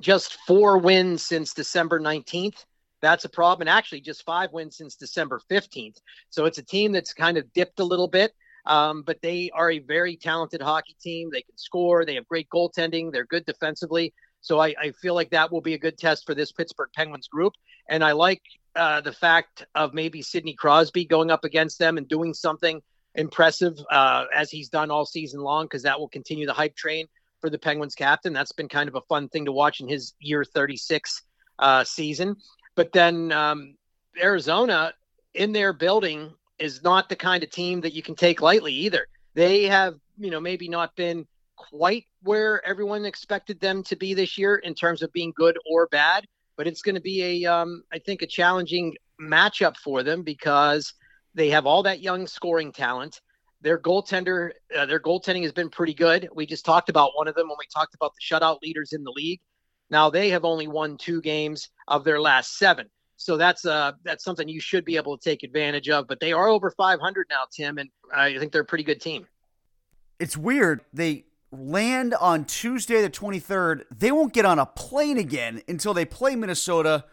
Just 0.00 0.38
four 0.46 0.78
wins 0.78 1.24
since 1.24 1.54
December 1.54 2.00
19th. 2.00 2.64
That's 3.02 3.24
a 3.24 3.28
problem. 3.28 3.68
And 3.68 3.76
actually, 3.76 4.00
just 4.00 4.24
five 4.24 4.52
wins 4.52 4.76
since 4.76 4.96
December 4.96 5.40
15th. 5.50 5.98
So 6.30 6.44
it's 6.44 6.58
a 6.58 6.62
team 6.62 6.92
that's 6.92 7.14
kind 7.14 7.38
of 7.38 7.52
dipped 7.52 7.80
a 7.80 7.84
little 7.84 8.08
bit. 8.08 8.32
Um, 8.66 9.02
but 9.02 9.22
they 9.22 9.50
are 9.54 9.70
a 9.70 9.78
very 9.78 10.16
talented 10.16 10.60
hockey 10.60 10.96
team. 11.00 11.30
They 11.32 11.42
can 11.42 11.56
score. 11.56 12.04
They 12.04 12.14
have 12.16 12.28
great 12.28 12.48
goaltending. 12.50 13.10
They're 13.10 13.24
good 13.24 13.46
defensively. 13.46 14.12
So 14.42 14.58
I, 14.58 14.74
I 14.80 14.92
feel 14.92 15.14
like 15.14 15.30
that 15.30 15.50
will 15.50 15.60
be 15.60 15.74
a 15.74 15.78
good 15.78 15.98
test 15.98 16.26
for 16.26 16.34
this 16.34 16.52
Pittsburgh 16.52 16.90
Penguins 16.94 17.28
group. 17.28 17.54
And 17.88 18.04
I 18.04 18.12
like 18.12 18.42
uh, 18.76 19.00
the 19.00 19.12
fact 19.12 19.66
of 19.74 19.94
maybe 19.94 20.22
Sidney 20.22 20.54
Crosby 20.54 21.04
going 21.04 21.30
up 21.30 21.44
against 21.44 21.78
them 21.78 21.98
and 21.98 22.08
doing 22.08 22.34
something 22.34 22.80
impressive 23.14 23.74
uh, 23.90 24.24
as 24.34 24.50
he's 24.50 24.68
done 24.68 24.90
all 24.90 25.04
season 25.06 25.40
long, 25.40 25.66
because 25.66 25.82
that 25.82 25.98
will 25.98 26.08
continue 26.08 26.46
the 26.46 26.52
hype 26.52 26.76
train 26.76 27.06
for 27.40 27.50
the 27.50 27.58
Penguins 27.58 27.94
captain. 27.94 28.32
That's 28.32 28.52
been 28.52 28.68
kind 28.68 28.88
of 28.88 28.94
a 28.94 29.00
fun 29.02 29.28
thing 29.28 29.46
to 29.46 29.52
watch 29.52 29.80
in 29.80 29.88
his 29.88 30.14
year 30.20 30.44
36 30.44 31.22
uh, 31.58 31.84
season. 31.84 32.36
But 32.74 32.92
then 32.92 33.32
um, 33.32 33.76
Arizona 34.20 34.92
in 35.34 35.52
their 35.52 35.72
building 35.72 36.32
is 36.58 36.82
not 36.82 37.08
the 37.08 37.16
kind 37.16 37.42
of 37.42 37.50
team 37.50 37.80
that 37.80 37.94
you 37.94 38.02
can 38.02 38.14
take 38.14 38.40
lightly 38.40 38.72
either. 38.72 39.06
They 39.34 39.64
have, 39.64 39.94
you 40.18 40.30
know, 40.30 40.40
maybe 40.40 40.68
not 40.68 40.94
been 40.96 41.26
quite 41.56 42.06
where 42.22 42.64
everyone 42.66 43.04
expected 43.04 43.60
them 43.60 43.82
to 43.84 43.96
be 43.96 44.14
this 44.14 44.38
year 44.38 44.56
in 44.56 44.74
terms 44.74 45.02
of 45.02 45.12
being 45.12 45.32
good 45.36 45.58
or 45.70 45.86
bad, 45.88 46.26
but 46.56 46.66
it's 46.66 46.82
going 46.82 46.94
to 46.94 47.00
be 47.00 47.44
a, 47.44 47.52
um, 47.52 47.82
I 47.92 47.98
think, 47.98 48.22
a 48.22 48.26
challenging 48.26 48.94
matchup 49.20 49.76
for 49.76 50.02
them 50.02 50.22
because 50.22 50.94
they 51.34 51.50
have 51.50 51.66
all 51.66 51.82
that 51.84 52.00
young 52.00 52.26
scoring 52.26 52.72
talent. 52.72 53.20
Their 53.62 53.78
goaltender, 53.78 54.50
uh, 54.76 54.86
their 54.86 55.00
goaltending 55.00 55.42
has 55.42 55.52
been 55.52 55.68
pretty 55.68 55.94
good. 55.94 56.28
We 56.34 56.46
just 56.46 56.64
talked 56.64 56.88
about 56.88 57.12
one 57.14 57.28
of 57.28 57.34
them 57.34 57.48
when 57.48 57.56
we 57.58 57.66
talked 57.72 57.94
about 57.94 58.12
the 58.14 58.34
shutout 58.34 58.62
leaders 58.62 58.92
in 58.92 59.04
the 59.04 59.12
league. 59.12 59.40
Now 59.90 60.08
they 60.08 60.30
have 60.30 60.44
only 60.44 60.66
won 60.66 60.96
two 60.96 61.20
games 61.20 61.68
of 61.88 62.04
their 62.04 62.20
last 62.20 62.56
seven. 62.56 62.88
So 63.16 63.36
that's 63.36 63.66
uh 63.66 63.92
that's 64.02 64.24
something 64.24 64.48
you 64.48 64.60
should 64.60 64.84
be 64.84 64.96
able 64.96 65.18
to 65.18 65.22
take 65.22 65.42
advantage 65.42 65.90
of. 65.90 66.06
But 66.06 66.20
they 66.20 66.32
are 66.32 66.48
over 66.48 66.70
500 66.70 67.26
now, 67.28 67.42
Tim, 67.52 67.76
and 67.76 67.90
I 68.14 68.38
think 68.38 68.52
they're 68.52 68.62
a 68.62 68.64
pretty 68.64 68.84
good 68.84 69.00
team. 69.00 69.26
It's 70.18 70.36
weird. 70.36 70.80
They 70.94 71.24
land 71.52 72.14
on 72.14 72.44
Tuesday 72.44 73.02
the 73.02 73.10
23rd. 73.10 73.84
They 73.90 74.12
won't 74.12 74.32
get 74.32 74.44
on 74.44 74.58
a 74.58 74.66
plane 74.66 75.18
again 75.18 75.62
until 75.68 75.92
they 75.92 76.04
play 76.04 76.36
Minnesota 76.36 77.04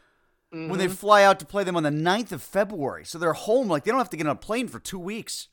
when 0.65 0.79
they 0.79 0.87
fly 0.87 1.23
out 1.23 1.39
to 1.39 1.45
play 1.45 1.63
them 1.63 1.75
on 1.75 1.83
the 1.83 1.89
9th 1.89 2.31
of 2.31 2.41
February. 2.41 3.05
So 3.05 3.17
they're 3.17 3.33
home. 3.33 3.67
Like 3.67 3.83
they 3.83 3.91
don't 3.91 3.99
have 3.99 4.09
to 4.09 4.17
get 4.17 4.27
on 4.27 4.35
a 4.35 4.39
plane 4.39 4.67
for 4.67 4.79
two 4.79 4.99
weeks. 4.99 5.47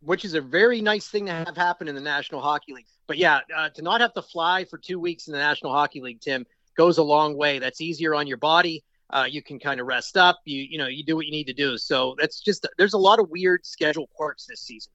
which 0.00 0.24
is 0.24 0.34
a 0.34 0.40
very 0.40 0.80
nice 0.80 1.08
thing 1.08 1.26
to 1.26 1.32
have 1.32 1.56
happen 1.56 1.88
in 1.88 1.94
the 1.94 2.00
National 2.00 2.40
Hockey 2.40 2.72
League. 2.72 2.86
But 3.06 3.18
yeah, 3.18 3.40
uh, 3.56 3.68
to 3.70 3.82
not 3.82 4.00
have 4.00 4.14
to 4.14 4.22
fly 4.22 4.64
for 4.64 4.78
two 4.78 5.00
weeks 5.00 5.26
in 5.26 5.32
the 5.32 5.38
National 5.38 5.72
Hockey 5.72 6.00
League, 6.00 6.20
Tim, 6.20 6.46
goes 6.76 6.98
a 6.98 7.02
long 7.02 7.36
way. 7.36 7.58
That's 7.58 7.80
easier 7.80 8.14
on 8.14 8.26
your 8.26 8.36
body. 8.36 8.84
Uh, 9.10 9.26
you 9.28 9.42
can 9.42 9.58
kind 9.58 9.80
of 9.80 9.86
rest 9.86 10.16
up. 10.16 10.38
You 10.44 10.60
you 10.62 10.78
know 10.78 10.86
you 10.86 11.02
do 11.02 11.16
what 11.16 11.24
you 11.24 11.32
need 11.32 11.46
to 11.46 11.54
do. 11.54 11.78
So 11.78 12.14
that's 12.20 12.40
just 12.40 12.66
there's 12.76 12.92
a 12.92 12.98
lot 12.98 13.18
of 13.18 13.30
weird 13.30 13.64
schedule 13.64 14.08
quirks 14.14 14.46
this 14.46 14.60
season. 14.60 14.92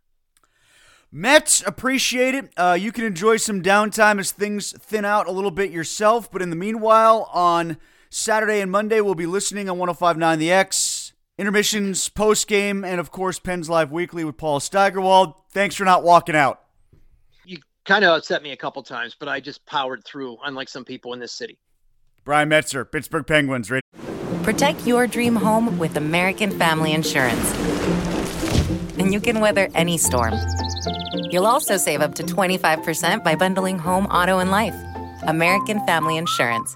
Metz 1.11 1.63
appreciate 1.65 2.33
it. 2.35 2.53
Uh, 2.57 2.77
you 2.79 2.91
can 2.91 3.03
enjoy 3.05 3.37
some 3.37 3.61
downtime 3.61 4.19
as 4.19 4.31
things 4.31 4.71
thin 4.79 5.05
out 5.05 5.27
a 5.27 5.31
little 5.31 5.51
bit 5.51 5.69
yourself. 5.71 6.31
But 6.31 6.41
in 6.41 6.49
the 6.49 6.55
meanwhile, 6.55 7.29
on 7.33 7.77
Saturday 8.15 8.61
and 8.61 8.71
Monday, 8.71 9.01
we'll 9.01 9.15
be 9.15 9.25
listening 9.25 9.67
on 9.67 9.79
1059 9.79 10.37
The 10.37 10.51
X, 10.51 11.13
intermissions, 11.39 12.09
post 12.09 12.47
game, 12.47 12.83
and 12.83 12.99
of 12.99 13.09
course, 13.09 13.39
Pens 13.39 13.71
Live 13.71 13.91
Weekly 13.91 14.23
with 14.23 14.37
Paul 14.37 14.59
Steigerwald. 14.59 15.33
Thanks 15.49 15.73
for 15.73 15.83
not 15.83 16.03
walking 16.03 16.35
out. 16.35 16.61
You 17.43 17.57
kind 17.85 18.05
of 18.05 18.15
upset 18.15 18.43
me 18.43 18.51
a 18.51 18.55
couple 18.55 18.83
times, 18.83 19.15
but 19.19 19.27
I 19.27 19.39
just 19.39 19.65
powered 19.65 20.05
through, 20.05 20.37
unlike 20.45 20.69
some 20.69 20.85
people 20.85 21.13
in 21.13 21.19
this 21.19 21.31
city. 21.31 21.57
Brian 22.23 22.49
Metzer, 22.49 22.89
Pittsburgh 22.89 23.25
Penguins. 23.25 23.71
Radio. 23.71 23.81
Protect 24.43 24.85
your 24.85 25.07
dream 25.07 25.35
home 25.35 25.79
with 25.79 25.97
American 25.97 26.51
Family 26.51 26.93
Insurance. 26.93 27.51
And 28.99 29.11
you 29.11 29.19
can 29.19 29.39
weather 29.39 29.69
any 29.73 29.97
storm. 29.97 30.35
You'll 31.31 31.47
also 31.47 31.77
save 31.77 32.01
up 32.01 32.13
to 32.15 32.23
25% 32.23 33.23
by 33.23 33.33
bundling 33.33 33.79
home, 33.79 34.05
auto, 34.05 34.37
and 34.37 34.51
life. 34.51 34.75
American 35.23 35.83
Family 35.87 36.17
Insurance. 36.17 36.75